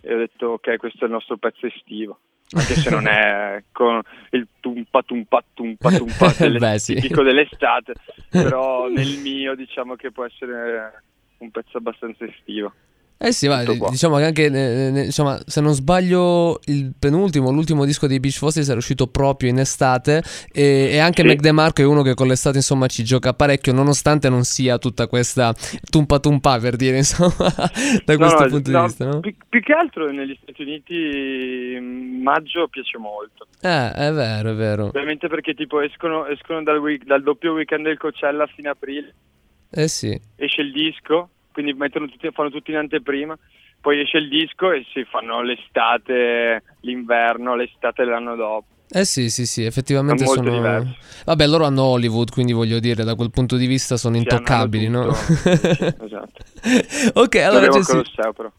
e 0.00 0.14
ho 0.14 0.18
detto 0.18 0.46
ok 0.50 0.76
questo 0.76 1.00
è 1.02 1.06
il 1.06 1.12
nostro 1.12 1.36
pezzo 1.38 1.66
estivo. 1.66 2.20
Anche 2.52 2.76
se 2.76 2.90
non 2.90 3.08
è 3.08 3.64
con 3.72 4.00
il 4.30 4.46
tumpa 4.60 5.02
tumpa 5.02 5.42
tumpa 5.52 5.90
tumpa 5.90 6.32
delle- 6.38 6.60
Beh, 6.60 6.78
sì. 6.78 6.94
tipico 6.94 7.24
dell'estate, 7.24 7.94
però 8.30 8.86
nel 8.88 9.18
mio 9.18 9.56
diciamo 9.56 9.96
che 9.96 10.12
può 10.12 10.24
essere 10.24 11.02
un 11.38 11.50
pezzo 11.50 11.78
abbastanza 11.78 12.24
estivo. 12.24 12.72
Eh 13.18 13.32
sì, 13.32 13.48
ma 13.48 13.64
qua. 13.64 13.88
diciamo 13.88 14.16
che 14.18 14.24
anche, 14.24 14.44
eh, 14.44 14.92
eh, 14.94 15.04
insomma, 15.06 15.40
se 15.46 15.62
non 15.62 15.72
sbaglio, 15.72 16.60
il 16.66 16.92
penultimo, 16.98 17.50
l'ultimo 17.50 17.86
disco 17.86 18.06
dei 18.06 18.20
Beach 18.20 18.36
Fossils 18.36 18.68
era 18.68 18.76
uscito 18.76 19.06
proprio 19.06 19.48
in 19.48 19.58
estate 19.58 20.22
e, 20.52 20.90
e 20.92 20.98
anche 20.98 21.22
Sì. 21.22 21.28
Mac 21.28 21.40
DeMarco 21.40 21.80
è 21.80 21.84
uno 21.86 22.02
che 22.02 22.12
con 22.12 22.26
l'estate, 22.26 22.58
insomma, 22.58 22.88
ci 22.88 23.04
gioca 23.04 23.32
parecchio, 23.32 23.72
nonostante 23.72 24.28
non 24.28 24.44
sia 24.44 24.76
tutta 24.76 25.06
questa 25.06 25.54
tumpa 25.90 26.18
tumpa, 26.18 26.58
per 26.58 26.76
dire, 26.76 26.98
insomma, 27.08 27.54
da 28.04 28.16
questo 28.16 28.42
no, 28.42 28.48
punto 28.48 28.70
no, 28.70 28.80
di 28.80 28.84
vista, 28.86 29.04
no? 29.06 29.20
Più, 29.20 29.34
più 29.48 29.60
che 29.62 29.72
altro 29.72 30.10
negli 30.12 30.38
Stati 30.42 30.60
Uniti 30.62 31.78
mm, 31.80 32.22
maggio 32.22 32.68
piace 32.68 32.98
molto. 32.98 33.46
Eh, 33.62 33.92
è 33.92 34.12
vero, 34.12 34.50
è 34.50 34.54
vero. 34.54 34.84
Ovviamente 34.88 35.26
perché 35.28 35.54
tipo 35.54 35.80
escono, 35.80 36.26
escono 36.26 36.62
dal, 36.62 36.78
week- 36.78 37.06
dal 37.06 37.22
doppio 37.22 37.54
weekend 37.54 37.84
del 37.86 37.96
Coachella 37.96 38.44
a 38.44 38.50
fine 38.54 38.68
aprile, 38.68 39.14
Eh 39.70 39.88
sì. 39.88 40.20
esce 40.36 40.60
il 40.60 40.70
disco, 40.72 41.30
quindi 41.56 41.72
mettono 41.72 42.06
tutti, 42.06 42.28
fanno 42.32 42.50
tutti 42.50 42.70
in 42.70 42.76
anteprima, 42.76 43.34
poi 43.80 44.00
esce 44.00 44.18
il 44.18 44.28
disco 44.28 44.72
e 44.72 44.84
si 44.92 45.06
fanno 45.08 45.40
l'estate, 45.40 46.62
l'inverno, 46.80 47.54
l'estate 47.56 48.04
dell'anno 48.04 48.36
dopo. 48.36 48.66
Eh 48.90 49.06
sì, 49.06 49.30
sì, 49.30 49.46
sì, 49.46 49.64
effettivamente 49.64 50.24
molto 50.24 50.42
sono... 50.42 50.54
diverso. 50.54 50.96
Vabbè, 51.24 51.46
loro 51.46 51.64
hanno 51.64 51.82
Hollywood, 51.84 52.30
quindi 52.30 52.52
voglio 52.52 52.78
dire, 52.78 53.04
da 53.04 53.14
quel 53.14 53.30
punto 53.30 53.56
di 53.56 53.64
vista 53.64 53.96
sono 53.96 54.16
Sì, 54.16 54.20
intoccabili, 54.20 54.88
no? 54.88 55.08
esatto. 55.08 56.44
ok, 57.20 57.36
allora 57.36 57.68
Jessy... 57.68 57.90
Colosseo 57.90 58.32
però. 58.34 58.52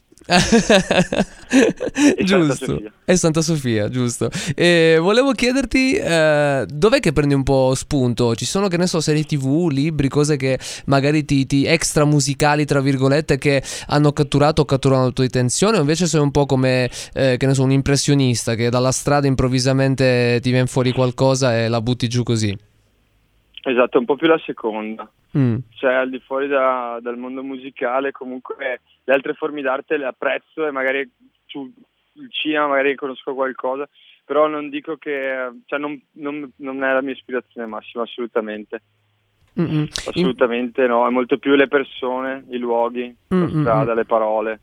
Giusto. 2.23 2.65
Santa. 2.65 2.91
E 3.05 3.15
Santa 3.15 3.41
Sofia, 3.41 3.89
giusto. 3.89 4.29
E 4.55 4.97
volevo 4.99 5.31
chiederti 5.31 5.93
eh, 5.93 6.65
dov'è 6.67 6.99
che 6.99 7.13
prendi 7.13 7.33
un 7.33 7.43
po' 7.43 7.73
spunto? 7.75 8.35
Ci 8.35 8.45
sono, 8.45 8.67
che 8.67 8.77
ne 8.77 8.87
so, 8.87 8.99
serie 8.99 9.23
tv, 9.23 9.69
libri, 9.69 10.09
cose 10.09 10.35
che 10.35 10.59
magari 10.85 11.23
ti, 11.23 11.45
ti 11.45 11.65
extra 11.65 12.03
musicali, 12.03 12.65
tra 12.65 12.81
virgolette, 12.81 13.37
che 13.37 13.63
hanno 13.87 14.11
catturato 14.11 14.61
o 14.61 14.65
catturano 14.65 15.05
la 15.05 15.11
tua 15.11 15.25
attenzione? 15.25 15.77
O 15.77 15.79
invece 15.79 16.05
sei 16.05 16.19
un 16.21 16.31
po' 16.31 16.45
come, 16.45 16.89
eh, 17.13 17.37
che 17.37 17.45
ne 17.45 17.53
so, 17.53 17.63
un 17.63 17.71
impressionista 17.71 18.55
che 18.55 18.69
dalla 18.69 18.91
strada 18.91 19.27
improvvisamente 19.27 20.39
ti 20.41 20.51
viene 20.51 20.67
fuori 20.67 20.91
qualcosa 20.91 21.57
e 21.57 21.69
la 21.69 21.81
butti 21.81 22.09
giù 22.09 22.23
così? 22.23 22.55
Esatto, 23.63 23.97
un 23.99 24.05
po' 24.05 24.15
più 24.15 24.27
la 24.27 24.39
seconda. 24.45 25.09
Mm. 25.37 25.57
cioè 25.75 25.93
al 25.93 26.09
di 26.09 26.19
fuori 26.19 26.47
da- 26.47 26.99
dal 27.01 27.17
mondo 27.17 27.43
musicale 27.43 28.11
comunque 28.11 28.55
le 29.07 29.13
altre 29.13 29.33
forme 29.33 29.61
d'arte 29.61 29.95
le 29.97 30.05
apprezzo 30.05 30.67
e 30.67 30.71
magari 30.71 31.09
sul 31.45 31.71
cinema 32.29 32.67
magari 32.67 32.95
conosco 32.95 33.33
qualcosa 33.33 33.87
però 34.25 34.47
non 34.47 34.69
dico 34.69 34.97
che 34.97 35.49
cioè 35.65 35.79
non, 35.79 35.99
non- 36.13 36.51
non 36.57 36.83
è 36.83 36.91
la 36.91 37.01
mia 37.01 37.13
ispirazione 37.13 37.65
massima 37.65 38.03
assolutamente. 38.03 38.81
Mm-mm. 39.57 39.87
Assolutamente 40.05 40.85
no 40.85 41.07
è 41.07 41.09
molto 41.09 41.37
più 41.37 41.55
le 41.55 41.67
persone 41.69 42.43
i 42.49 42.57
luoghi 42.57 43.15
la 43.29 43.37
Mm, 43.37 43.43
mm, 43.43 43.61
strada 43.61 43.93
le 43.93 44.05
parole 44.05 44.59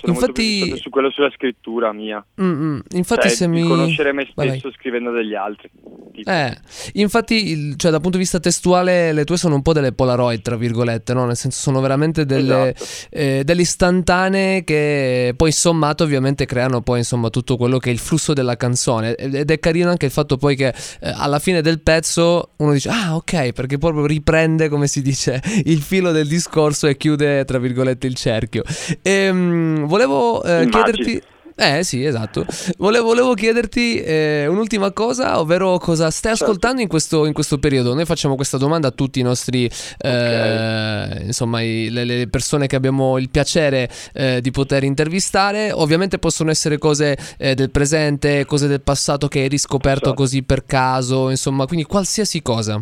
sono 0.00 0.12
Infatti- 0.12 0.76
su 0.78 0.90
quello 0.90 1.10
sulla 1.10 1.30
scrittura 1.34 1.92
mia 1.92 2.24
Mm-mm. 2.40 2.80
Infatti, 2.92 3.28
cioè 3.28 3.36
se 3.36 3.46
mi. 3.48 3.62
conoscere 3.62 4.12
me 4.12 4.26
stesso 4.30 4.70
scrivendo 4.72 5.10
degli 5.10 5.34
altri 5.34 5.70
tipo. 6.12 6.30
Eh, 6.30 6.56
infatti, 6.94 7.50
il- 7.50 7.74
cioè, 7.76 7.90
dal 7.90 8.00
punto 8.00 8.16
di 8.16 8.22
vista 8.22 8.40
testuale, 8.40 9.12
le 9.12 9.24
tue 9.24 9.36
sono 9.36 9.54
un 9.54 9.62
po' 9.62 9.72
delle 9.72 9.92
Polaroid, 9.92 10.42
tra 10.42 10.56
virgolette, 10.56 11.14
no? 11.14 11.26
Nel 11.26 11.36
senso, 11.36 11.60
sono 11.60 11.80
veramente 11.80 12.24
delle, 12.26 12.74
Esatto. 12.74 13.06
eh, 13.10 13.42
delle 13.44 13.62
istantanee 13.62 14.64
che 14.64 15.32
poi 15.36 15.52
sommato 15.52 16.04
ovviamente 16.04 16.44
creano 16.46 16.80
poi 16.82 16.98
insomma 16.98 17.28
tutto 17.30 17.56
quello 17.56 17.78
che 17.78 17.90
è 17.90 17.92
il 17.92 17.98
flusso 17.98 18.32
della 18.32 18.56
canzone 18.56 19.14
ed 19.14 19.34
ed 19.34 19.50
è 19.50 19.58
carino 19.58 19.90
anche 19.90 20.06
il 20.06 20.12
fatto 20.12 20.36
poi 20.36 20.56
che 20.56 20.68
eh, 20.68 20.74
alla 21.14 21.38
fine 21.38 21.60
del 21.62 21.80
pezzo 21.80 22.50
uno 22.56 22.72
dice 22.72 22.88
ah 22.88 23.14
ok 23.16 23.52
perché 23.52 23.78
proprio 23.78 24.06
riprende 24.06 24.68
come 24.68 24.86
si 24.86 25.00
dice 25.02 25.40
il 25.66 25.80
filo 25.80 26.12
del 26.12 26.26
discorso 26.26 26.86
e 26.86 26.96
chiude 26.96 27.44
tra 27.44 27.58
virgolette 27.58 28.06
il 28.06 28.14
cerchio 28.14 28.62
Ehm, 29.02 29.67
volevo 29.86 30.42
eh, 30.42 30.66
chiederti 30.70 31.22
eh 31.60 31.82
sì, 31.82 32.04
esatto. 32.04 32.46
Volevo, 32.76 33.06
volevo 33.06 33.34
chiederti 33.34 34.00
eh, 34.00 34.46
un'ultima 34.46 34.92
cosa, 34.92 35.40
ovvero 35.40 35.76
cosa 35.78 36.08
stai 36.08 36.36
Certo. 36.36 36.44
ascoltando 36.52 36.82
in 36.82 36.86
questo, 36.86 37.26
in 37.26 37.32
questo 37.32 37.58
periodo. 37.58 37.94
Noi 37.94 38.04
facciamo 38.04 38.36
questa 38.36 38.58
domanda 38.58 38.86
a 38.86 38.90
tutti 38.92 39.18
i 39.18 39.24
nostri, 39.24 39.68
eh, 39.98 41.22
insomma, 41.24 41.60
i- 41.60 41.90
le, 41.90 42.04
le 42.04 42.28
persone 42.28 42.68
che 42.68 42.76
abbiamo 42.76 43.18
il 43.18 43.28
piacere 43.28 43.90
eh, 44.12 44.40
di 44.40 44.52
poter 44.52 44.84
intervistare. 44.84 45.72
Ovviamente 45.72 46.20
possono 46.20 46.50
essere 46.50 46.78
cose 46.78 47.18
eh, 47.38 47.56
del 47.56 47.70
presente, 47.70 48.44
cose 48.44 48.68
del 48.68 48.80
passato 48.80 49.26
che 49.26 49.40
hai 49.40 49.48
riscoperto 49.48 50.10
Certo. 50.10 50.14
così 50.14 50.44
per 50.44 50.64
caso, 50.64 51.28
insomma, 51.28 51.66
quindi 51.66 51.84
qualsiasi 51.86 52.40
cosa. 52.40 52.80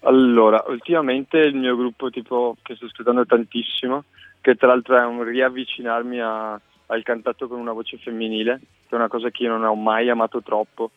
Allora, 0.00 0.62
ultimamente 0.68 1.38
il 1.38 1.54
mio 1.54 1.76
gruppo 1.76 2.10
tipo 2.10 2.56
che 2.62 2.74
sto 2.76 2.84
ascoltando 2.84 3.24
tantissimo, 3.24 4.04
che 4.40 4.54
tra 4.54 4.68
l'altro 4.68 4.96
è 4.96 5.04
un 5.04 5.22
riavvicinarmi 5.24 6.20
a- 6.20 6.60
al 6.90 7.02
cantato 7.02 7.48
con 7.48 7.58
una 7.58 7.72
voce 7.72 7.98
femminile, 7.98 8.58
che 8.88 8.94
è 8.94 8.94
una 8.94 9.08
cosa 9.08 9.30
che 9.30 9.42
io 9.42 9.50
non 9.50 9.64
ho 9.64 9.74
mai 9.74 10.08
amato 10.08 10.40
troppo, 10.42 10.90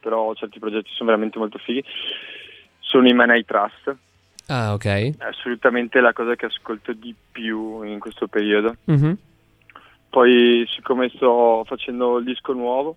però 0.00 0.34
certi 0.34 0.58
progetti 0.58 0.90
sono 0.92 1.08
veramente 1.10 1.38
molto 1.38 1.58
fighi, 1.58 1.82
sono 2.80 3.08
i 3.08 3.12
Man 3.14 3.34
I 3.34 3.44
Trust, 3.44 3.96
Ah, 4.48 4.72
ok. 4.72 4.84
è 4.86 5.14
assolutamente 5.24 6.00
la 6.00 6.12
cosa 6.12 6.34
che 6.34 6.46
ascolto 6.46 6.92
di 6.92 7.14
più 7.32 7.82
in 7.82 7.98
questo 7.98 8.26
periodo. 8.28 8.76
Mhm. 8.84 9.16
Poi 10.10 10.66
siccome 10.70 11.10
sto 11.10 11.64
facendo 11.66 12.16
il 12.18 12.24
disco 12.24 12.52
nuovo, 12.52 12.96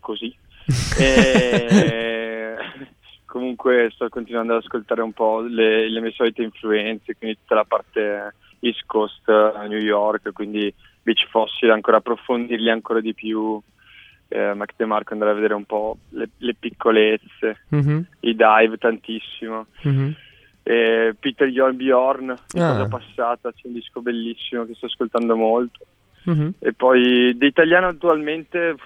così, 0.00 0.34
e 0.98 2.56
comunque 3.26 3.90
sto 3.94 4.08
continuando 4.08 4.54
ad 4.54 4.62
ascoltare 4.62 5.02
un 5.02 5.12
po' 5.12 5.40
le, 5.40 5.88
le 5.90 6.00
mie 6.00 6.12
solite 6.12 6.42
influenze, 6.42 7.16
quindi 7.16 7.38
tutta 7.40 7.54
la 7.56 7.64
parte 7.64 8.34
East 8.64 8.82
Coast, 8.86 9.28
eh, 9.28 9.68
New 9.68 9.78
York, 9.78 10.32
quindi 10.32 10.72
Beach 11.02 11.26
Fossil, 11.28 11.70
ancora 11.70 11.98
approfondirli 11.98 12.70
ancora 12.70 13.00
di 13.00 13.14
più, 13.14 13.60
eh, 14.28 14.54
Mac 14.54 14.72
DeMarco 14.76 15.12
andare 15.12 15.30
a 15.32 15.34
vedere 15.34 15.54
un 15.54 15.64
po' 15.64 15.98
le, 16.10 16.30
le 16.38 16.54
piccolezze, 16.58 17.64
Mhm. 17.68 18.06
i 18.20 18.34
dive 18.34 18.76
tantissimo. 18.78 19.66
Mhm. 19.82 20.14
E 20.62 21.14
Peter 21.20 21.50
Bjorn 21.74 22.30
Ah. 22.30 22.36
cosa 22.48 22.86
passata, 22.88 23.52
c'è 23.52 23.66
un 23.66 23.74
disco 23.74 24.00
bellissimo 24.00 24.64
che 24.64 24.74
sto 24.74 24.86
ascoltando 24.86 25.36
molto. 25.36 25.84
Mhm. 26.24 26.54
E 26.58 26.72
poi 26.72 27.36
di 27.36 27.46
italiano 27.46 27.88
attualmente 27.88 28.76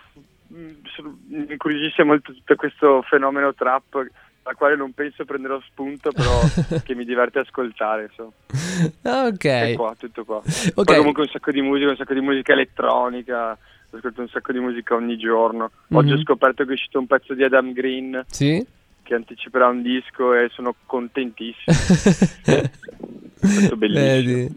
sono- 0.94 1.18
mi 1.28 1.46
incuriosisce 1.52 2.02
molto 2.02 2.32
tutto 2.32 2.56
questo 2.56 3.02
fenomeno 3.02 3.54
trap 3.54 4.06
dal 4.48 4.56
quale 4.56 4.76
non 4.76 4.92
penso 4.92 5.26
prenderò 5.26 5.60
spunto, 5.60 6.10
però 6.10 6.40
che 6.82 6.94
mi 6.94 7.04
diverte 7.04 7.40
ascoltare, 7.40 8.04
insomma. 8.08 8.30
Ah, 9.02 9.26
È 9.28 9.72
ok. 9.72 9.74
qua, 9.76 9.94
tutto 9.98 10.24
qua. 10.24 10.36
Ok. 10.38 10.72
Poi 10.84 10.96
comunque 10.96 11.22
un 11.24 11.28
sacco 11.28 11.50
di 11.50 11.60
musica, 11.60 11.90
un 11.90 11.96
sacco 11.96 12.14
di 12.14 12.22
musica 12.22 12.52
elettronica, 12.54 13.58
ascolto 13.90 14.22
un 14.22 14.28
sacco 14.28 14.52
di 14.52 14.58
musica 14.60 14.94
ogni 14.94 15.18
giorno. 15.18 15.70
Oggi 15.92 16.12
Mhm. 16.12 16.16
ho 16.18 16.20
scoperto 16.22 16.64
che 16.64 16.70
è 16.70 16.72
uscito 16.72 16.98
un 16.98 17.06
pezzo 17.06 17.34
di 17.34 17.44
Adam 17.44 17.72
Green 17.74 18.24
Sì? 18.26 18.66
che 19.02 19.14
anticiperà 19.14 19.66
un 19.68 19.82
disco 19.82 20.32
e 20.32 20.48
sono 20.50 20.74
contentissimo. 20.86 21.76
Vedi. 23.78 24.48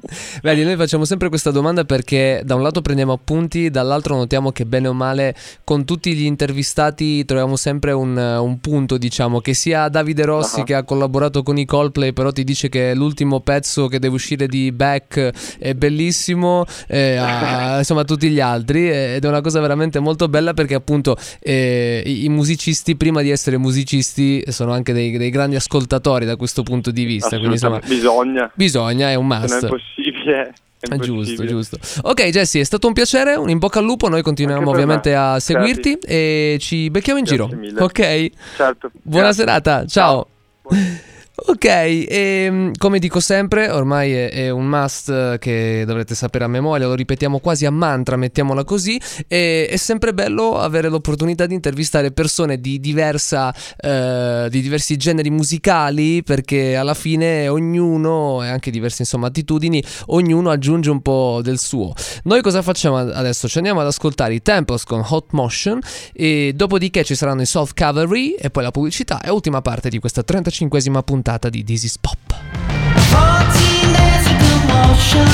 Vedi, 0.41 0.63
noi 0.63 0.75
facciamo 0.75 1.05
sempre 1.05 1.29
questa 1.29 1.51
domanda 1.51 1.83
perché 1.85 2.41
da 2.43 2.55
un 2.55 2.61
lato 2.63 2.81
prendiamo 2.81 3.13
appunti, 3.13 3.69
dall'altro 3.69 4.15
notiamo 4.15 4.51
che 4.51 4.65
bene 4.65 4.87
o 4.87 4.93
male 4.93 5.35
con 5.63 5.85
tutti 5.85 6.13
gli 6.13 6.23
intervistati 6.25 7.23
troviamo 7.25 7.55
sempre 7.55 7.91
un, 7.91 8.15
un 8.17 8.59
punto, 8.59 8.97
diciamo, 8.97 9.39
che 9.41 9.53
sia 9.53 9.87
Davide 9.89 10.25
Rossi 10.25 10.61
Ah. 10.61 10.63
che 10.63 10.73
ha 10.75 10.83
collaborato 10.83 11.43
con 11.43 11.57
i 11.57 11.65
Coldplay, 11.65 12.13
però 12.13 12.31
ti 12.31 12.43
dice 12.43 12.67
che 12.69 12.93
l'ultimo 12.93 13.39
pezzo 13.41 13.87
che 13.87 13.99
deve 13.99 14.15
uscire 14.15 14.47
di 14.47 14.71
Beck 14.71 15.31
è 15.59 15.73
bellissimo, 15.73 16.65
eh, 16.87 17.15
a- 17.15 17.77
insomma 17.79 18.03
tutti 18.03 18.29
gli 18.29 18.39
altri, 18.39 18.89
eh, 18.89 19.15
ed 19.15 19.25
è 19.25 19.27
una 19.27 19.41
cosa 19.41 19.59
veramente 19.59 19.99
molto 19.99 20.27
bella 20.27 20.53
perché 20.53 20.73
appunto 20.75 21.15
eh, 21.39 22.03
i, 22.05 22.27
musicisti 22.29 22.95
prima 22.95 23.21
di 23.21 23.29
essere 23.29 23.57
musicisti 23.57 24.43
sono 24.47 24.71
anche 24.73 24.93
dei, 24.93 25.17
dei 25.17 25.29
grandi 25.29 25.55
ascoltatori 25.55 26.25
da 26.25 26.35
questo 26.35 26.63
punto 26.63 26.91
di 26.91 27.03
vista, 27.05 27.29
quindi 27.37 27.53
insomma 27.53 27.77
Assolutamente, 27.77 27.95
bisogna, 27.95 28.51
bisogna, 28.71 29.09
è 29.09 29.15
un 29.15 29.29
se 29.29 29.37
non 29.37 29.41
must. 29.41 29.65
è 29.65 29.67
possibile. 29.67 30.53
È 30.79 30.87
Ah, 30.89 30.97
giusto, 30.97 31.45
giusto. 31.45 31.77
Ok, 32.03 32.23
Jesse, 32.29 32.59
è 32.59 32.63
stato 32.63 32.87
un 32.87 32.93
piacere. 32.93 33.35
Un 33.35 33.49
in 33.51 33.59
bocca 33.59 33.77
al 33.77 33.85
lupo. 33.85 34.09
Noi 34.09 34.23
continuiamo 34.23 34.67
ovviamente 34.71 35.11
me. 35.11 35.15
a 35.15 35.39
seguirti 35.39 35.91
Grazie. 35.99 36.53
e 36.53 36.57
ci 36.59 36.89
becchiamo 36.89 37.19
in 37.19 37.25
Grazie 37.25 37.45
giro. 37.47 37.59
mille. 37.59 37.79
Ok, 37.83 38.29
Certo. 38.55 38.89
buona 39.03 39.25
Grazie. 39.27 39.33
serata. 39.43 39.85
Ciao. 39.85 40.27
Buona- 40.63 41.09
Ok, 41.43 41.65
ehm, 41.65 42.71
come 42.77 42.99
dico 42.99 43.19
sempre, 43.19 43.67
ormai 43.71 44.13
è, 44.13 44.29
è 44.29 44.49
un 44.51 44.67
must 44.67 45.39
che 45.39 45.83
dovrete 45.87 46.13
sapere 46.13 46.43
a 46.43 46.47
memoria, 46.47 46.85
lo 46.85 46.93
ripetiamo 46.93 47.39
quasi 47.39 47.65
a 47.65 47.71
mantra, 47.71 48.15
mettiamola 48.15 48.63
così, 48.63 49.01
e 49.27 49.67
è 49.67 49.75
sempre 49.75 50.13
bello 50.13 50.59
avere 50.59 50.87
l'opportunità 50.87 51.47
di 51.47 51.55
intervistare 51.55 52.11
persone 52.11 52.61
di, 52.61 52.79
diversa, 52.79 53.51
eh, 53.75 54.49
di 54.51 54.61
diversi 54.61 54.97
generi 54.97 55.31
musicali, 55.31 56.21
perché 56.21 56.75
alla 56.75 56.93
fine 56.93 57.47
ognuno, 57.47 58.43
e 58.43 58.47
anche 58.47 58.69
diverse 58.69 59.01
insomma 59.01 59.27
attitudini, 59.27 59.83
ognuno 60.07 60.51
aggiunge 60.51 60.91
un 60.91 61.01
po' 61.01 61.39
del 61.41 61.57
suo. 61.57 61.91
Noi 62.25 62.43
cosa 62.43 62.61
facciamo 62.61 62.97
adesso? 62.97 63.47
Ci 63.47 63.57
andiamo 63.57 63.79
ad 63.79 63.87
ascoltare 63.87 64.35
i 64.35 64.43
Temples 64.43 64.83
con 64.83 65.03
Hot 65.03 65.29
Motion, 65.31 65.79
e 66.13 66.53
dopodiché 66.55 67.03
ci 67.03 67.15
saranno 67.15 67.41
i 67.41 67.47
Soft 67.47 67.73
Cavalry, 67.73 68.35
e 68.35 68.51
poi 68.51 68.61
la 68.61 68.71
pubblicità, 68.71 69.21
e 69.21 69.31
ultima 69.31 69.63
parte 69.63 69.89
di 69.89 69.97
questa 69.97 70.21
35esima 70.23 71.01
puntata 71.01 71.29
di 71.39 71.63
This 71.63 71.83
is 71.83 71.97
Pop. 71.97 72.17
14 72.27 73.93
days 73.93 74.25
of 74.27 74.35
commotion, 74.43 75.27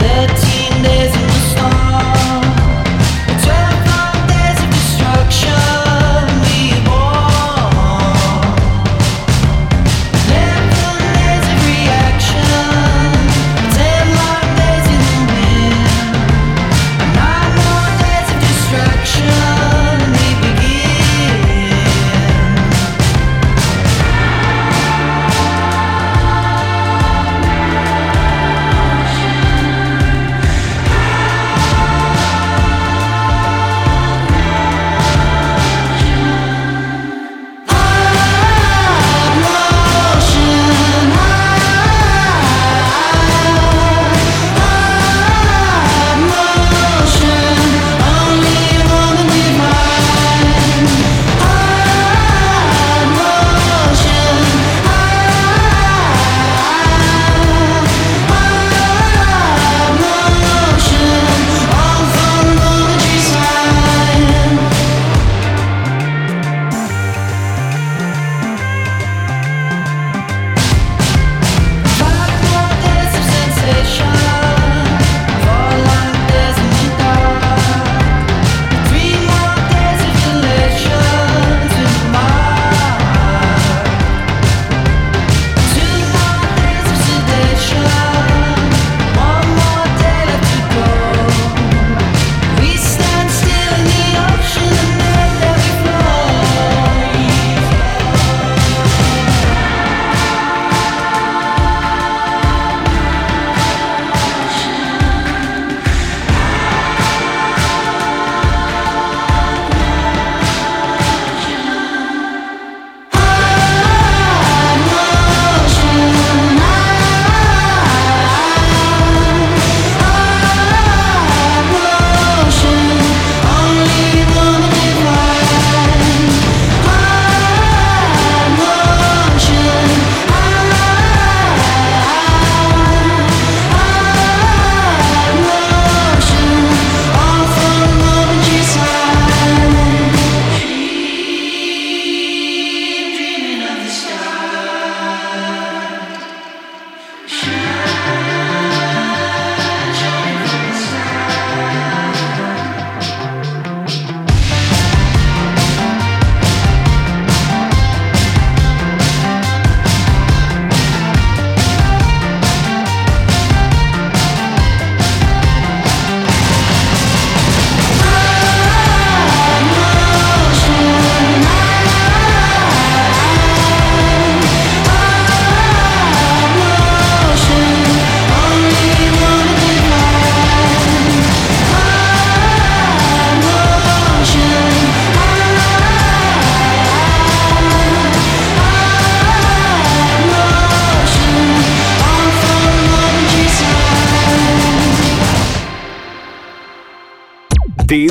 13 0.00 0.82
days 0.82 1.14
in 1.16 1.26
the 1.26 1.40
storm, 1.52 2.15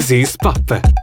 This 0.05 0.37
is 0.37 0.94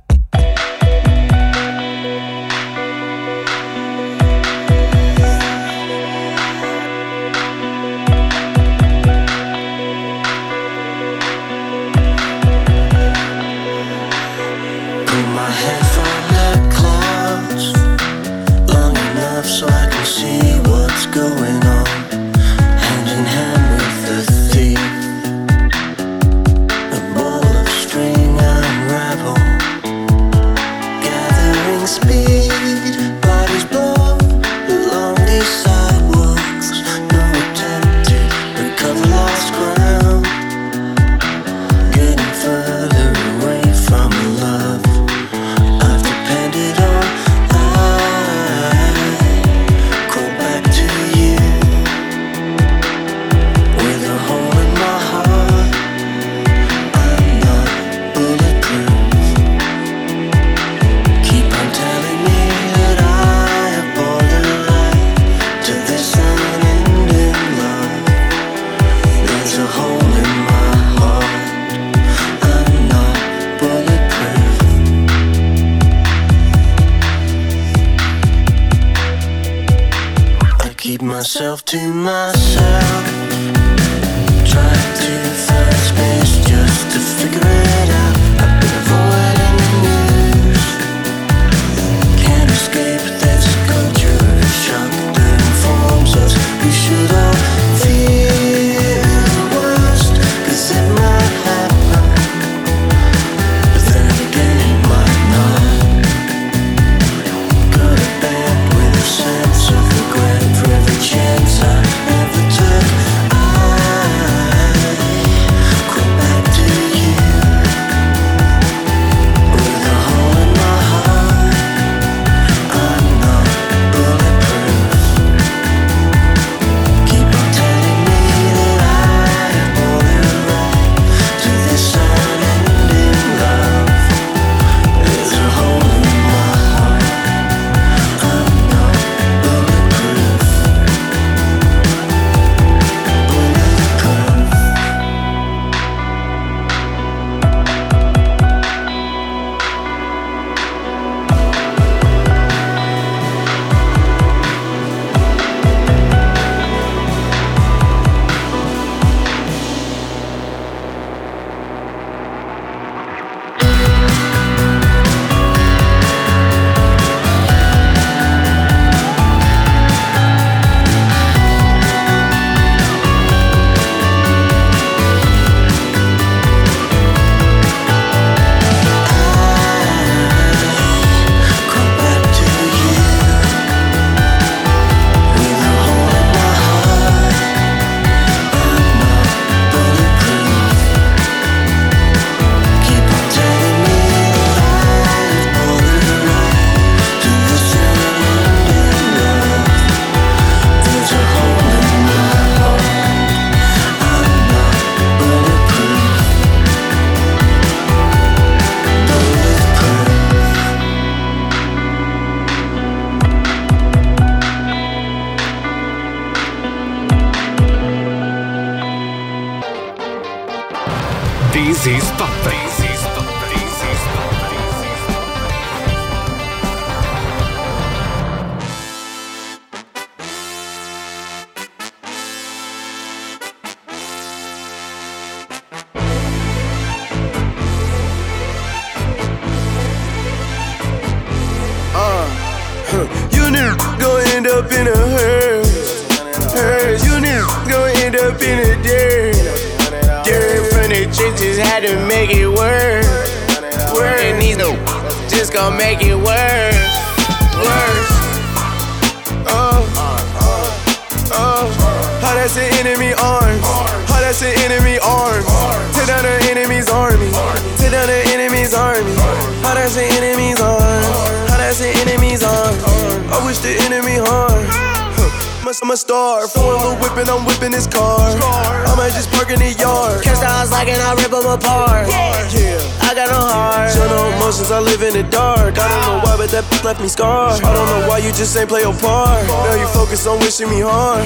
left 286.92 287.00
me 287.00 287.08
scarred. 287.08 287.64
I 287.64 287.72
don't 287.72 287.86
know 287.88 288.06
why 288.06 288.18
you 288.18 288.28
just 288.36 288.54
ain't 288.56 288.68
play 288.68 288.82
your 288.84 288.92
part. 288.92 289.48
Now 289.48 289.80
you 289.80 289.88
focus 289.96 290.26
on 290.26 290.38
wishing 290.40 290.68
me 290.68 290.80
harm. 290.84 291.24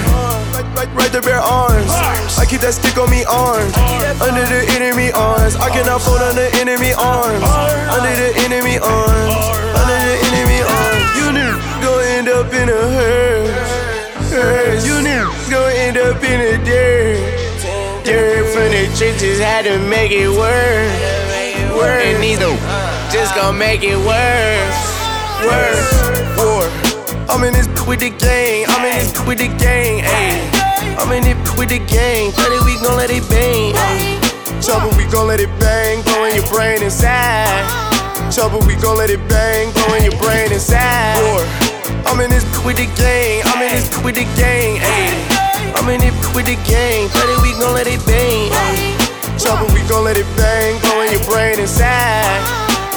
Right, 0.55 0.63
right, 0.79 0.91
right 0.95 1.11
to 1.11 1.21
bare 1.21 1.43
arms. 1.43 1.91
I 2.39 2.47
keep 2.47 2.63
that 2.63 2.75
stick 2.79 2.95
on 2.95 3.11
me 3.11 3.27
armed. 3.27 3.75
Under 4.23 4.47
the 4.47 4.63
enemy 4.79 5.11
arms. 5.11 5.59
I 5.59 5.67
cannot 5.75 6.07
fold 6.07 6.23
under 6.23 6.47
enemy 6.63 6.95
arms. 6.95 7.43
Under 7.91 8.15
the 8.15 8.31
enemy 8.47 8.79
arms. 8.79 9.35
Under 9.75 9.99
the 10.07 10.17
enemy 10.31 10.61
arms. 10.63 11.07
You 11.19 11.27
knew 11.35 11.55
gonna 11.83 12.15
end 12.15 12.29
up 12.31 12.47
in 12.55 12.71
a 12.71 12.83
hearse. 12.95 14.31
Hearse. 14.31 14.87
You 14.87 15.03
knew 15.03 15.27
gonna 15.51 15.83
end 15.83 15.99
up 15.99 16.23
in 16.23 16.39
a 16.47 16.55
dirt. 16.63 18.07
Dirt 18.07 18.47
from 18.55 18.71
the 18.71 18.87
trenches 18.95 19.43
had 19.43 19.67
to 19.67 19.83
make 19.91 20.15
it 20.15 20.31
worse. 20.31 20.95
Worse. 21.75 22.07
And 22.07 22.23
these 22.23 22.39
no 22.39 22.55
uh. 22.55 23.11
just 23.11 23.35
gonna 23.35 23.59
make 23.59 23.83
it 23.83 23.99
worse. 23.99 24.96
Worse. 25.47 25.87
War. 26.35 26.67
I'm 27.31 27.45
in 27.45 27.55
this 27.55 27.71
with 27.87 28.01
the 28.01 28.11
gang. 28.11 28.67
I'm 28.69 28.85
in 28.85 28.99
this 28.99 29.15
with 29.27 29.39
the 29.39 29.47
gang. 29.63 30.03
Ayy. 30.03 30.43
I'm 30.99 31.13
in 31.13 31.23
it 31.23 31.39
with 31.57 31.69
the 31.69 31.79
gang. 31.87 32.33
30 32.33 32.65
we 32.67 32.75
gon' 32.83 32.97
let 32.97 33.11
it 33.11 33.23
bang. 33.31 33.71
Trouble, 34.61 34.91
we 34.99 35.05
gon' 35.07 35.29
let 35.29 35.39
it 35.39 35.53
bang. 35.61 36.03
Blow 36.03 36.25
in 36.25 36.35
your 36.35 36.49
brain 36.51 36.83
inside. 36.83 37.63
Trouble, 38.35 38.59
we 38.67 38.75
gon' 38.75 38.99
let 38.99 39.11
it 39.11 39.23
bang. 39.29 39.71
Blow 39.71 39.95
in 39.95 40.03
your 40.03 40.19
brain 40.19 40.51
inside. 40.51 41.15
War. 41.23 41.47
I'm 42.11 42.19
in 42.19 42.31
this 42.31 42.43
with 42.65 42.77
the 42.77 42.91
gang. 42.99 43.43
I'm 43.47 43.63
in 43.63 43.71
this 43.71 43.87
with 44.03 44.17
the 44.17 44.27
gang. 44.35 44.83
Ayy. 44.83 45.15
I'm 45.79 45.87
in 45.95 46.03
it 46.03 46.17
with 46.35 46.47
the 46.51 46.59
gang. 46.67 47.07
30 47.07 47.43
we 47.47 47.53
gon' 47.61 47.75
let 47.75 47.87
it 47.87 48.03
bang. 48.03 48.51
Trouble, 49.39 49.71
we 49.71 49.85
gon' 49.87 50.03
let 50.03 50.17
it 50.17 50.27
bang. 50.35 50.81
Blow 50.83 51.07
in 51.07 51.13
your 51.13 51.23
brain 51.23 51.61
inside. 51.61 52.43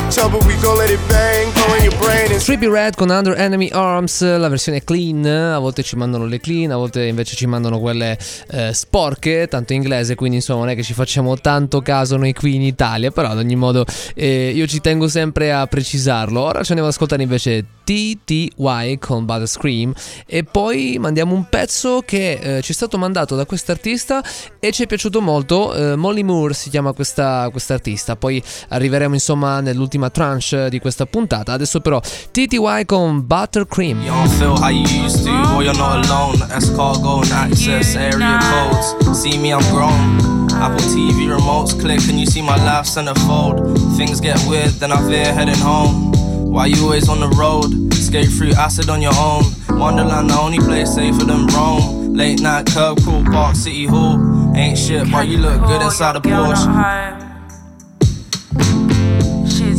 Trouble, 0.09 0.39
we 0.47 0.55
gon' 0.63 0.77
let 0.77 0.89
it 0.89 1.03
bang. 1.05 1.58
In. 1.89 2.29
Trippy 2.39 2.67
Red 2.67 2.95
con 2.95 3.09
Under 3.09 3.37
Enemy 3.37 3.69
Arms, 3.71 4.21
la 4.23 4.47
versione 4.47 4.83
clean, 4.83 5.25
a 5.25 5.59
volte 5.59 5.83
ci 5.83 5.97
mandano 5.97 6.25
le 6.25 6.39
clean, 6.39 6.71
a 6.71 6.77
volte 6.77 7.05
invece 7.05 7.35
ci 7.35 7.45
mandano 7.45 7.79
quelle 7.79 8.17
eh, 8.51 8.73
sporche, 8.73 9.47
tanto 9.49 9.73
inglese, 9.73 10.15
quindi 10.15 10.37
insomma 10.37 10.61
non 10.61 10.69
è 10.69 10.75
che 10.75 10.81
ci 10.81 10.93
facciamo 10.93 11.37
tanto 11.37 11.81
caso 11.81 12.15
noi 12.15 12.33
qui 12.33 12.55
in 12.55 12.61
Italia, 12.61 13.11
però 13.11 13.29
ad 13.29 13.37
ogni 13.37 13.55
modo 13.55 13.85
eh, 14.15 14.51
io 14.55 14.65
ci 14.67 14.79
tengo 14.79 15.09
sempre 15.09 15.51
a 15.51 15.67
precisarlo. 15.67 16.39
Ora 16.39 16.63
ci 16.63 16.71
andiamo 16.71 16.87
ad 16.87 16.93
ascoltare 16.93 17.23
invece 17.23 17.65
TTY 17.83 18.97
con 18.97 19.25
Butter 19.25 19.47
Scream 19.47 19.93
e 20.25 20.43
poi 20.43 20.97
mandiamo 20.97 21.35
un 21.35 21.49
pezzo 21.49 22.01
che 22.05 22.57
eh, 22.57 22.61
ci 22.61 22.71
è 22.71 22.75
stato 22.75 22.97
mandato 22.97 23.35
da 23.35 23.45
quest'artista 23.45 24.23
e 24.59 24.71
ci 24.71 24.83
è 24.83 24.87
piaciuto 24.87 25.21
molto, 25.21 25.73
eh, 25.73 25.95
Molly 25.95 26.23
Moore 26.23 26.53
si 26.53 26.69
chiama 26.69 26.93
questa 26.93 27.49
quest'artista, 27.51 28.15
poi 28.15 28.41
arriveremo 28.69 29.13
insomma 29.13 29.59
nell'ultima 29.59 30.09
tranche 30.09 30.69
di 30.69 30.79
questa 30.79 31.05
puntata, 31.05 31.51
adesso 31.51 31.78
però 31.81 31.99
TTY 31.99 32.85
con 32.85 33.25
Buttercream. 33.25 34.01
You 34.01 34.11
don't 34.11 34.29
feel 34.37 34.57
how 34.57 34.69
you 34.69 34.85
used 35.03 35.23
to, 35.25 35.31
or 35.55 35.63
you're 35.63 35.77
not 35.77 36.05
alone. 36.05 36.35
Escargot 36.51 37.23
and 37.23 37.31
access 37.31 37.95
area 37.95 38.39
codes. 38.41 39.19
See 39.19 39.37
me, 39.37 39.51
I'm 39.53 39.61
grown. 39.71 40.49
Apple 40.51 40.83
TV 40.91 41.27
remotes 41.27 41.79
click, 41.79 42.01
and 42.09 42.19
you 42.19 42.25
see 42.25 42.41
my 42.41 42.57
life 42.65 42.85
centerfold. 42.85 43.77
Things 43.97 44.19
get 44.19 44.37
weird, 44.47 44.71
then 44.79 44.91
I 44.91 45.01
veer 45.07 45.33
heading 45.33 45.59
home. 45.59 46.11
Why 46.51 46.65
you 46.65 46.83
always 46.83 47.07
on 47.07 47.19
the 47.19 47.29
road? 47.37 47.93
Skate 47.93 48.29
through 48.29 48.53
acid 48.53 48.89
on 48.89 49.01
your 49.01 49.13
own. 49.15 49.43
Wonderland, 49.69 50.29
the 50.29 50.37
only 50.39 50.57
place 50.57 50.95
safer 50.95 51.23
than 51.23 51.47
Rome. 51.47 52.13
Late 52.13 52.41
night 52.41 52.65
curb 52.65 53.01
crawl, 53.03 53.23
Park 53.25 53.55
City 53.55 53.85
Hall. 53.85 54.17
Ain't 54.55 54.77
shit, 54.77 55.09
but 55.11 55.27
you 55.27 55.37
look 55.37 55.61
good 55.67 55.81
inside 55.81 56.15
a 56.15 56.19
Girl 56.19 56.45
Porsche. 56.51 57.28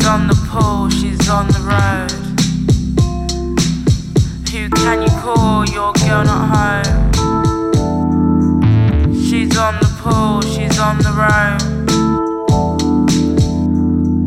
She's 0.01 0.09
on 0.09 0.29
the 0.29 0.35
pool, 0.49 0.89
she's 0.89 1.29
on 1.29 1.47
the 1.49 1.61
road. 1.61 2.11
Who 4.51 4.71
can 4.71 5.03
you 5.03 5.11
call? 5.21 5.67
Your 5.67 5.93
girl 5.93 6.25
not 6.25 6.49
home. 6.57 7.13
She's 9.13 9.59
on 9.59 9.75
the 9.75 9.91
pool, 10.01 10.41
she's 10.41 10.79
on 10.79 10.97
the 11.05 11.13
road. 11.13 11.61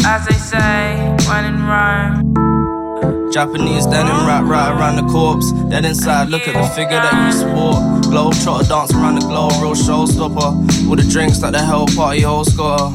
As 0.06 0.28
they 0.28 0.36
say, 0.36 0.96
when 1.28 1.46
in 1.46 1.66
Rome. 1.66 3.32
Japanese 3.32 3.88
denim 3.88 4.28
wrap 4.28 4.44
right 4.44 4.70
around 4.78 4.98
the 4.98 5.12
corpse. 5.12 5.52
Dead 5.72 5.86
inside, 5.86 6.30
look 6.30 6.48
at 6.48 6.54
the 6.54 6.68
figure 6.76 7.02
that 7.02 7.16
you 7.26 7.32
sport. 7.40 8.04
Globe 8.04 8.36
trotter 8.44 8.68
dance 8.70 8.94
around 8.94 9.16
the 9.16 9.26
globe, 9.26 9.54
real 9.54 9.74
showstopper. 9.74 10.88
All 10.88 10.96
the 10.96 11.08
drinks 11.10 11.40
that 11.40 11.54
the 11.54 11.60
hell 11.60 11.88
party 11.88 12.22
host 12.22 12.56
got. 12.56 12.92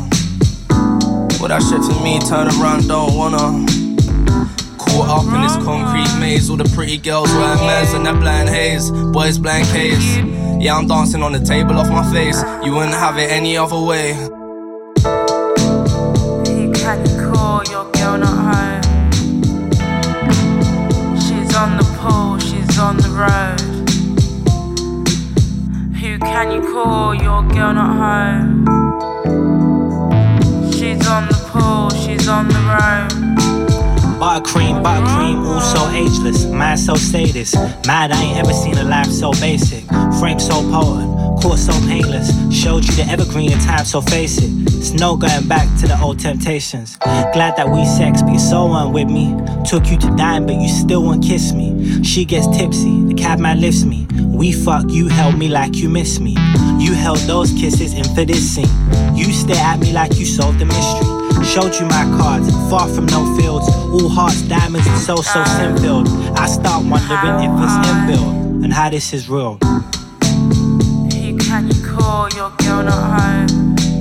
Well, 1.40 1.48
that 1.48 1.62
shit 1.62 1.84
for 1.84 2.02
me, 2.02 2.18
turn 2.18 2.48
around, 2.60 2.88
don't 2.88 3.14
wanna. 3.14 3.64
Caught 4.76 5.08
up 5.08 5.24
in 5.32 5.40
this 5.40 5.56
concrete 5.64 6.12
maze, 6.18 6.50
all 6.50 6.56
the 6.56 6.68
pretty 6.74 6.98
girls 6.98 7.30
wearing 7.32 7.58
mez 7.60 7.94
and 7.94 8.04
that 8.06 8.18
blind 8.18 8.48
haze. 8.48 8.90
Boys 8.90 9.38
blank 9.38 9.68
case. 9.68 10.16
Yeah, 10.60 10.76
I'm 10.76 10.88
dancing 10.88 11.22
on 11.22 11.30
the 11.30 11.38
table 11.38 11.78
off 11.78 11.88
my 11.88 12.02
face. 12.12 12.42
You 12.64 12.74
wouldn't 12.74 12.94
have 12.94 13.18
it 13.18 13.30
any 13.30 13.56
other 13.56 13.78
way. 13.78 14.14
Who 16.48 16.72
can 16.72 17.06
you 17.06 17.32
call? 17.32 17.62
Your 17.70 17.88
girl 17.92 18.18
not 18.18 18.36
home. 18.50 18.82
She's 21.20 21.54
on 21.54 21.76
the 21.76 21.84
pool, 22.00 22.38
she's 22.40 22.78
on 22.80 22.96
the 22.96 23.10
road. 23.10 23.60
Who 26.00 26.18
can 26.18 26.50
you 26.50 26.62
call? 26.72 27.14
Your 27.14 27.42
girl 27.48 27.74
not 27.74 27.96
home. 27.96 28.77
She's 31.48 31.56
on 31.56 31.64
the 31.64 31.88
pool, 31.88 31.90
she's 31.90 32.28
on 32.28 32.48
the 32.48 32.54
road. 32.54 33.08
Buttercream, 34.20 34.82
buttercream, 34.82 35.46
all 35.46 35.60
so 35.60 35.88
ageless. 35.90 36.44
Man 36.44 36.76
so 36.76 36.94
sadist. 36.94 37.54
Mad, 37.86 38.10
I 38.12 38.22
ain't 38.22 38.38
ever 38.38 38.52
seen 38.52 38.76
a 38.76 38.84
life 38.84 39.06
so 39.06 39.30
basic. 39.32 39.84
Frame 40.18 40.38
so 40.38 40.60
potent, 40.70 41.40
court 41.40 41.58
so 41.58 41.72
painless. 41.86 42.28
Showed 42.52 42.84
you 42.84 42.92
the 42.96 43.06
evergreen 43.10 43.52
in 43.52 43.58
time, 43.60 43.84
so 43.86 44.00
face 44.02 44.38
it. 44.38 44.50
It's 44.76 44.92
no 44.92 45.16
going 45.16 45.48
back 45.48 45.66
to 45.80 45.86
the 45.86 45.98
old 46.00 46.18
temptations. 46.18 46.96
Glad 46.96 47.56
that 47.56 47.68
we 47.68 47.84
sex, 47.86 48.22
you're 48.26 48.38
so 48.38 48.66
on 48.66 48.92
with 48.92 49.08
me. 49.08 49.34
Took 49.64 49.90
you 49.90 49.96
to 49.98 50.10
dine, 50.16 50.46
but 50.46 50.56
you 50.56 50.68
still 50.68 51.02
won't 51.02 51.24
kiss 51.24 51.52
me. 51.52 52.02
She 52.02 52.24
gets 52.24 52.46
tipsy, 52.48 53.04
the 53.06 53.14
cabman 53.14 53.60
lifts 53.60 53.84
me. 53.84 54.06
We 54.12 54.52
fuck, 54.52 54.90
you 54.90 55.08
held 55.08 55.38
me 55.38 55.48
like 55.48 55.76
you 55.76 55.88
miss 55.88 56.20
me. 56.20 56.36
You 56.78 56.92
held 56.92 57.18
those 57.20 57.52
kisses 57.52 57.94
in 57.94 58.04
for 58.14 58.24
this 58.24 58.46
scene. 58.54 59.16
You 59.16 59.32
stare 59.32 59.64
at 59.64 59.80
me 59.80 59.92
like 59.92 60.18
you 60.18 60.26
solved 60.26 60.58
the 60.58 60.66
mystery. 60.66 61.27
Showed 61.48 61.74
you 61.80 61.86
my 61.86 62.04
cards, 62.18 62.50
far 62.68 62.86
from 62.86 63.06
no 63.06 63.24
fields. 63.34 63.66
All 63.90 64.10
hearts, 64.10 64.42
diamonds, 64.42 64.86
and 64.86 64.98
so 65.00 65.16
so 65.22 65.42
sin 65.56 65.78
filled. 65.78 66.06
I 66.36 66.46
start 66.46 66.84
wondering 66.84 67.40
if 67.40 67.50
it's 67.64 67.88
inbuilt 67.88 68.64
and 68.64 68.70
how 68.70 68.90
this 68.90 69.14
is 69.14 69.30
real. 69.30 69.58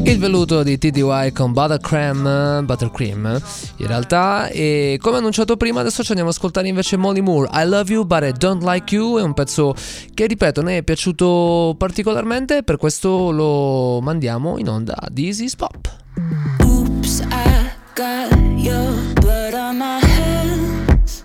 Il 0.03 0.19
veluto 0.19 0.63
di 0.63 0.77
TDY 0.77 1.31
con 1.31 1.53
Buttercream, 1.53 2.65
Buttercream 2.65 3.41
in 3.77 3.87
realtà 3.87 4.49
e 4.49 4.97
come 5.01 5.17
annunciato 5.17 5.55
prima 5.55 5.79
adesso 5.79 6.03
ci 6.03 6.09
andiamo 6.09 6.29
ad 6.29 6.35
ascoltare 6.35 6.67
invece 6.67 6.97
Molly 6.97 7.21
Moore 7.21 7.49
I 7.53 7.65
Love 7.65 7.93
You 7.93 8.05
But 8.05 8.23
I 8.23 8.33
Don't 8.37 8.63
Like 8.63 8.93
You 8.93 9.17
è 9.17 9.21
un 9.21 9.33
pezzo 9.33 9.73
che 10.13 10.27
ripeto 10.27 10.61
ne 10.61 10.77
è 10.77 10.83
piaciuto 10.83 11.75
particolarmente 11.77 12.63
per 12.63 12.77
questo 12.77 13.31
lo 13.31 14.01
mandiamo 14.01 14.57
in 14.57 14.67
onda 14.69 14.95
a 14.97 15.07
This 15.13 15.39
is 15.39 15.55
Pop 15.55 16.96
I 17.07 17.71
got 17.95 18.37
your 18.59 18.91
blood 19.15 19.53
on 19.53 19.77
my 19.77 19.99
hands. 19.99 21.23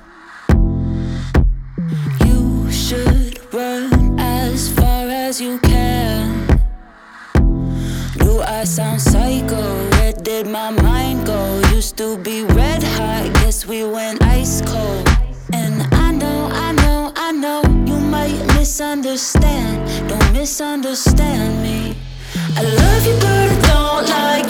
You 2.24 2.70
should 2.70 3.40
run 3.52 4.16
as 4.16 4.72
far 4.72 5.08
as 5.08 5.40
you 5.40 5.58
can. 5.58 6.46
Do 8.18 8.40
I 8.42 8.62
sound 8.62 9.00
psycho? 9.00 9.60
Where 9.90 10.12
did 10.12 10.46
my 10.46 10.70
mind 10.70 11.26
go? 11.26 11.60
Used 11.74 11.96
to 11.96 12.16
be 12.16 12.44
red 12.44 12.84
hot, 12.84 13.32
guess 13.42 13.66
we 13.66 13.82
went 13.82 14.22
ice 14.22 14.62
cold. 14.62 15.08
And 15.52 15.82
I 15.94 16.12
know, 16.12 16.48
I 16.52 16.70
know, 16.72 17.12
I 17.16 17.32
know 17.32 17.62
you 17.84 17.98
might 17.98 18.38
misunderstand. 18.54 20.08
Don't 20.08 20.32
misunderstand 20.32 21.60
me. 21.60 21.96
I 22.56 22.62
love 22.62 23.04
you, 23.04 23.16
but 23.18 23.48
I 23.50 23.60
don't 23.66 24.08
like 24.08 24.41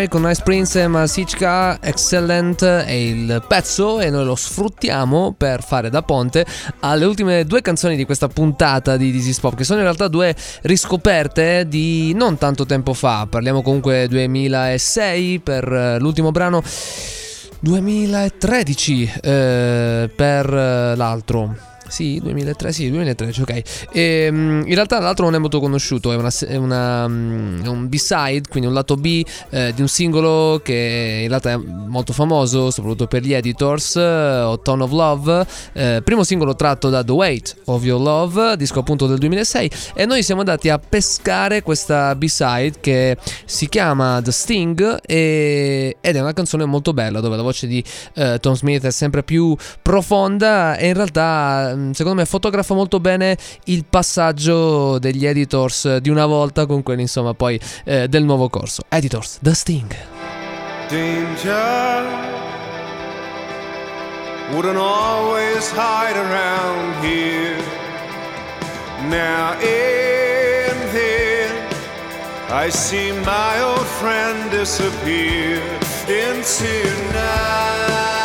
Fire 0.00 0.08
con 0.08 0.22
Nice 0.22 0.42
Prince 0.42 0.82
e 0.82 0.86
Masichka 0.86 1.78
Excellent 1.82 2.64
è 2.64 2.90
il 2.90 3.42
pezzo 3.46 4.00
e 4.00 4.08
noi 4.08 4.24
lo 4.24 4.34
sfruttiamo 4.34 5.34
per 5.36 5.62
fare 5.62 5.90
da 5.90 6.02
ponte 6.02 6.46
alle 6.80 7.04
ultime 7.04 7.44
due 7.44 7.60
canzoni 7.60 7.96
di 7.96 8.04
questa 8.04 8.28
puntata 8.28 8.96
di 8.96 9.14
is 9.14 9.38
Pop 9.40 9.54
che 9.56 9.64
sono 9.64 9.78
in 9.78 9.84
realtà 9.84 10.08
due 10.08 10.34
riscoperte 10.62 11.66
di 11.68 12.14
non 12.14 12.38
tanto 12.38 12.64
tempo 12.64 12.94
fa. 12.94 13.26
Parliamo 13.28 13.62
comunque 13.62 14.06
2006 14.08 15.40
per 15.40 15.70
eh, 15.70 15.98
l'ultimo 15.98 16.30
brano 16.30 16.62
2013 17.60 19.12
eh, 19.20 20.10
per 20.14 20.54
eh, 20.54 20.96
l'altro 20.96 21.54
sì, 21.90 22.20
2003, 22.22 22.72
sì, 22.72 22.88
2013, 22.90 23.42
ok. 23.42 23.62
E, 23.92 24.28
mm, 24.30 24.60
in 24.66 24.74
realtà 24.74 24.98
l'altro 25.00 25.24
non 25.24 25.34
è 25.34 25.38
molto 25.38 25.60
conosciuto, 25.60 26.12
è, 26.12 26.16
una, 26.16 26.30
è, 26.46 26.56
una, 26.56 27.08
mm, 27.08 27.64
è 27.64 27.68
un 27.68 27.88
B-side, 27.88 28.42
quindi 28.48 28.68
un 28.68 28.74
lato 28.74 28.96
B 28.96 29.24
eh, 29.50 29.72
di 29.74 29.80
un 29.80 29.88
singolo 29.88 30.60
che 30.62 31.20
in 31.22 31.28
realtà 31.28 31.50
è 31.50 31.56
molto 31.56 32.12
famoso, 32.12 32.70
soprattutto 32.70 33.06
per 33.06 33.22
gli 33.22 33.32
editors, 33.32 33.96
eh, 33.96 34.58
Tone 34.62 34.82
of 34.82 34.90
Love, 34.92 35.46
eh, 35.72 36.00
primo 36.04 36.22
singolo 36.22 36.54
tratto 36.54 36.88
da 36.88 37.02
The 37.02 37.12
Weight 37.12 37.56
of 37.66 37.84
Your 37.84 38.00
Love, 38.00 38.56
disco 38.56 38.80
appunto 38.80 39.06
del 39.06 39.18
2006, 39.18 39.70
e 39.94 40.06
noi 40.06 40.22
siamo 40.22 40.40
andati 40.40 40.68
a 40.68 40.78
pescare 40.78 41.62
questa 41.62 42.14
B-side 42.14 42.74
che 42.80 43.16
si 43.44 43.68
chiama 43.68 44.20
The 44.22 44.32
Sting 44.32 45.00
e, 45.04 45.96
ed 46.00 46.16
è 46.16 46.20
una 46.20 46.32
canzone 46.32 46.64
molto 46.64 46.92
bella 46.92 47.20
dove 47.20 47.36
la 47.36 47.42
voce 47.42 47.66
di 47.66 47.82
eh, 48.14 48.38
Tom 48.40 48.54
Smith 48.54 48.84
è 48.84 48.90
sempre 48.90 49.22
più 49.22 49.56
profonda 49.82 50.76
e 50.76 50.88
in 50.88 50.94
realtà 50.94 51.74
mm, 51.80 51.90
secondo 51.92 52.20
me 52.20 52.26
fotografa 52.26 52.74
molto 52.74 53.00
bene 53.00 53.36
il 53.64 53.84
passaggio 53.88 54.98
degli 54.98 55.26
editors 55.26 55.96
di 55.96 56.08
una 56.08 56.26
volta 56.26 56.66
con 56.66 56.82
quelli 56.82 57.02
insomma 57.02 57.34
poi 57.34 57.60
eh, 57.84 58.08
del 58.08 58.24
nuovo 58.24 58.48
corso. 58.48 58.82
Editors, 58.88 59.38
The 59.40 59.54
Sting. 59.54 59.96
Danger 60.88 62.04
wouldn't 64.52 64.76
always 64.76 65.70
hide 65.70 66.16
around 66.16 67.04
here. 67.04 67.56
Now 69.08 69.52
and 69.52 70.78
then 70.92 71.50
I 72.50 72.68
see 72.70 73.12
my 73.12 73.60
old 73.62 73.86
friend 73.86 74.50
disappear 74.50 75.62
into 76.08 77.12
night. 77.12 78.19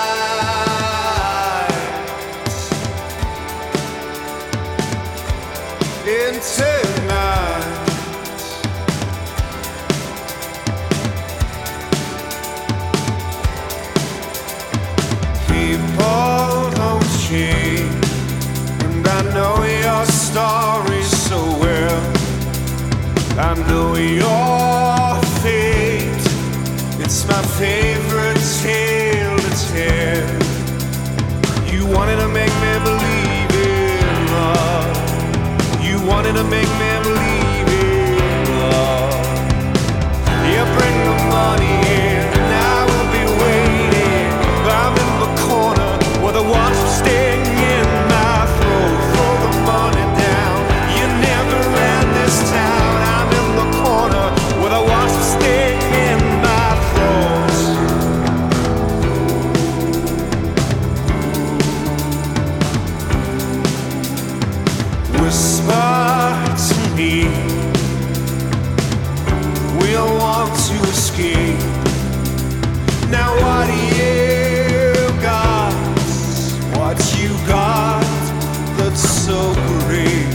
Favorite 27.58 28.42
tale 28.62 29.38
to 29.38 29.52
tell. 29.72 30.28
You 31.74 31.86
wanted 31.88 32.18
to 32.18 32.28
make 32.28 32.54
me 32.60 32.80
believe 32.84 33.25
wanted 36.08 36.34
to 36.34 36.44
make 36.44 36.70
me 36.80 37.04
believe 37.04 37.35
We'll 66.96 67.12
want 70.18 70.56
to 70.68 70.76
escape. 70.88 71.60
Now 73.12 73.36
what 73.44 73.68
you 74.00 75.12
got? 75.22 75.74
What 76.78 76.98
you 77.20 77.36
got 77.48 78.02
that's 78.78 79.02
so 79.02 79.54
great? 79.84 80.28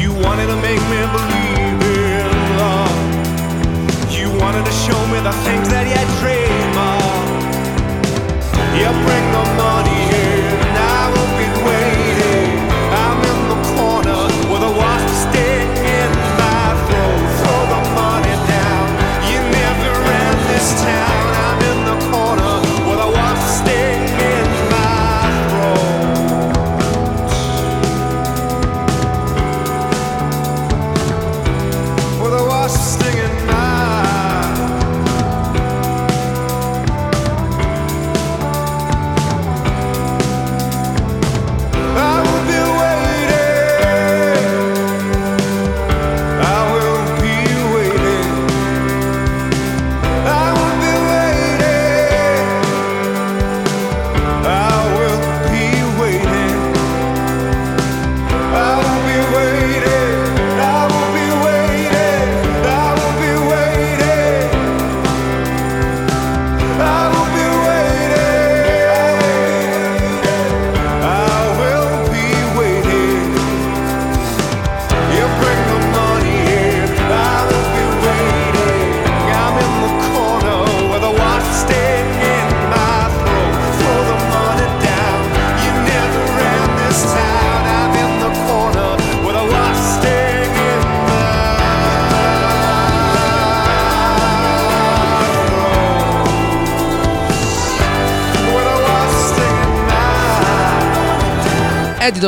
You 0.00 0.14
wanted 0.24 0.46
to 0.46 0.56
make 0.56 0.80
me 0.88 1.00
believe 1.12 1.82
in 1.92 2.30
love. 2.56 2.96
You 4.10 4.32
wanted 4.40 4.64
to 4.64 4.72
show 4.72 5.06
me 5.08 5.20
the 5.20 5.32
things 5.44 5.68
that 5.68 5.84
you 5.84 6.00
dream 6.20 6.78
of. 6.88 7.04
You 8.78 8.88
bring 9.04 9.26
the 9.36 9.59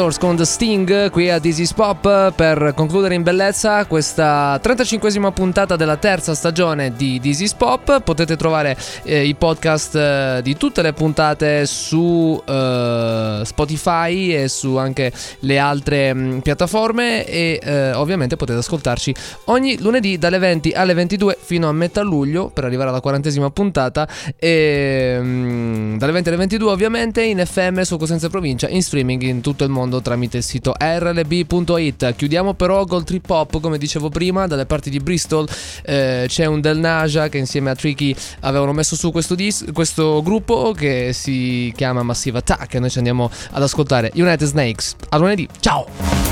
Editors 0.02 0.18
con 0.18 0.34
The 0.34 0.44
Sting 0.44 1.10
qui 1.10 1.30
a 1.30 1.38
is 1.40 1.72
Pop 1.72 2.32
per 2.34 2.72
concludere 2.74 3.14
in 3.14 3.22
bellezza 3.22 3.84
questa 3.86 4.60
35esima 4.60 5.30
puntata 5.32 5.76
della 5.76 5.96
terza 5.96 6.34
stagione 6.34 6.92
di 6.96 7.20
is 7.22 7.54
Pop. 7.54 8.02
Potete 8.02 8.36
trovare 8.36 8.76
eh, 9.04 9.24
i 9.24 9.36
podcast 9.36 9.94
eh, 9.94 10.40
di 10.42 10.56
tutte 10.56 10.82
le 10.82 10.92
puntate 10.92 11.66
su 11.66 12.42
eh, 12.44 13.42
Spotify 13.44 14.34
e 14.34 14.48
su 14.48 14.74
anche 14.74 15.12
le 15.40 15.58
altre 15.58 16.12
mh, 16.12 16.40
piattaforme 16.40 17.24
e 17.24 17.60
eh, 17.62 17.92
ovviamente 17.92 18.34
potete 18.34 18.58
ascoltarci 18.58 19.14
ogni 19.46 19.80
lunedì 19.80 20.18
dalle 20.18 20.38
20 20.38 20.72
alle 20.72 20.94
22 20.94 21.38
fino 21.40 21.68
a 21.68 21.72
metà 21.72 22.02
luglio 22.02 22.48
per 22.48 22.64
arrivare 22.64 22.88
alla 22.88 23.00
quarantesima 23.00 23.50
puntata 23.50 24.08
e 24.36 25.16
mh, 25.20 25.98
dalle 25.98 26.12
20 26.12 26.28
alle 26.28 26.38
22 26.38 26.70
ovviamente 26.72 27.22
in 27.22 27.40
FM 27.44 27.82
su 27.82 27.96
Cosenza 27.98 28.28
Provincia 28.28 28.68
in 28.68 28.82
streaming 28.82 29.22
in 29.22 29.40
tutto 29.40 29.62
il 29.62 29.70
mondo 29.70 29.90
mondo 29.92 30.00
tramite 30.00 30.38
il 30.38 30.42
sito 30.42 30.74
rlb.it. 30.78 32.14
Chiudiamo 32.14 32.54
però 32.54 32.86
col 32.86 33.04
trip 33.04 33.28
hop, 33.28 33.60
come 33.60 33.76
dicevo 33.76 34.08
prima, 34.08 34.46
dalle 34.46 34.64
parti 34.64 34.88
di 34.88 34.98
Bristol 34.98 35.46
eh, 35.84 36.24
c'è 36.26 36.46
un 36.46 36.60
Del 36.60 36.78
Naja 36.78 37.28
che 37.28 37.36
insieme 37.36 37.70
a 37.70 37.74
Tricky 37.74 38.14
avevano 38.40 38.72
messo 38.72 38.96
su 38.96 39.10
questo, 39.12 39.34
dis- 39.34 39.66
questo 39.72 40.22
gruppo 40.22 40.72
che 40.72 41.10
si 41.12 41.72
chiama 41.76 42.02
Massive 42.02 42.38
Attack 42.38 42.74
e 42.74 42.78
noi 42.78 42.90
ci 42.90 42.98
andiamo 42.98 43.30
ad 43.50 43.62
ascoltare 43.62 44.10
United 44.14 44.46
Snakes. 44.46 44.96
A 45.10 45.18
lunedì, 45.18 45.46
ciao! 45.60 46.31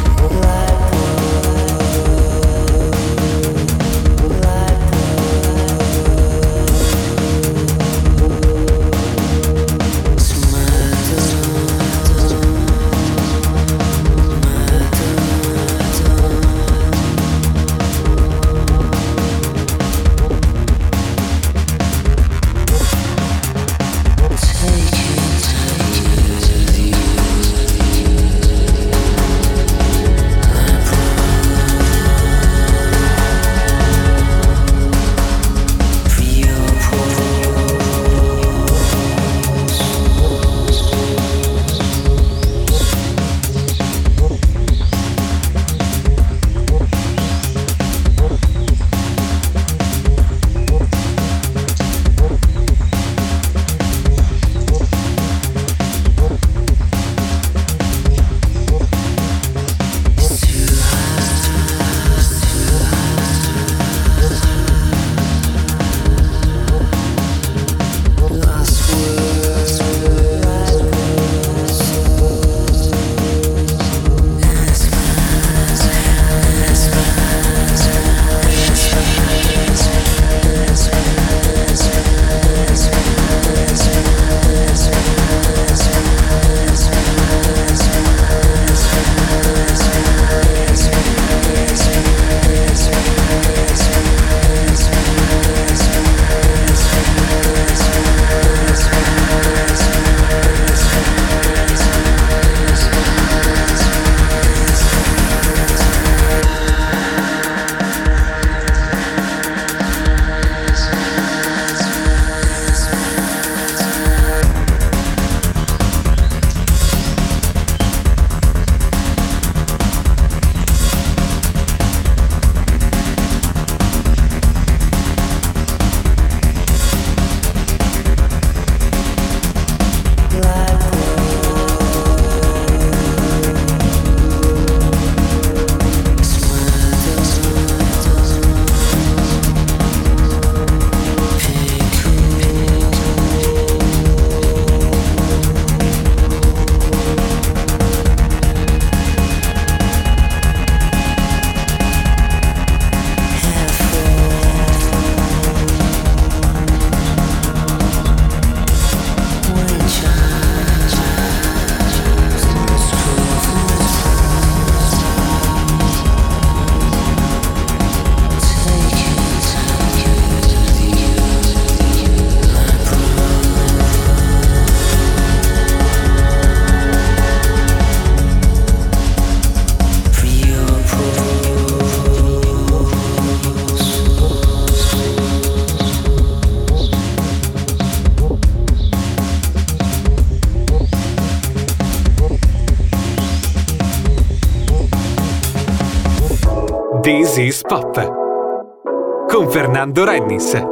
Pop 197.63 199.29
con 199.29 199.51
Fernando 199.51 200.05
Rennis. 200.05 200.70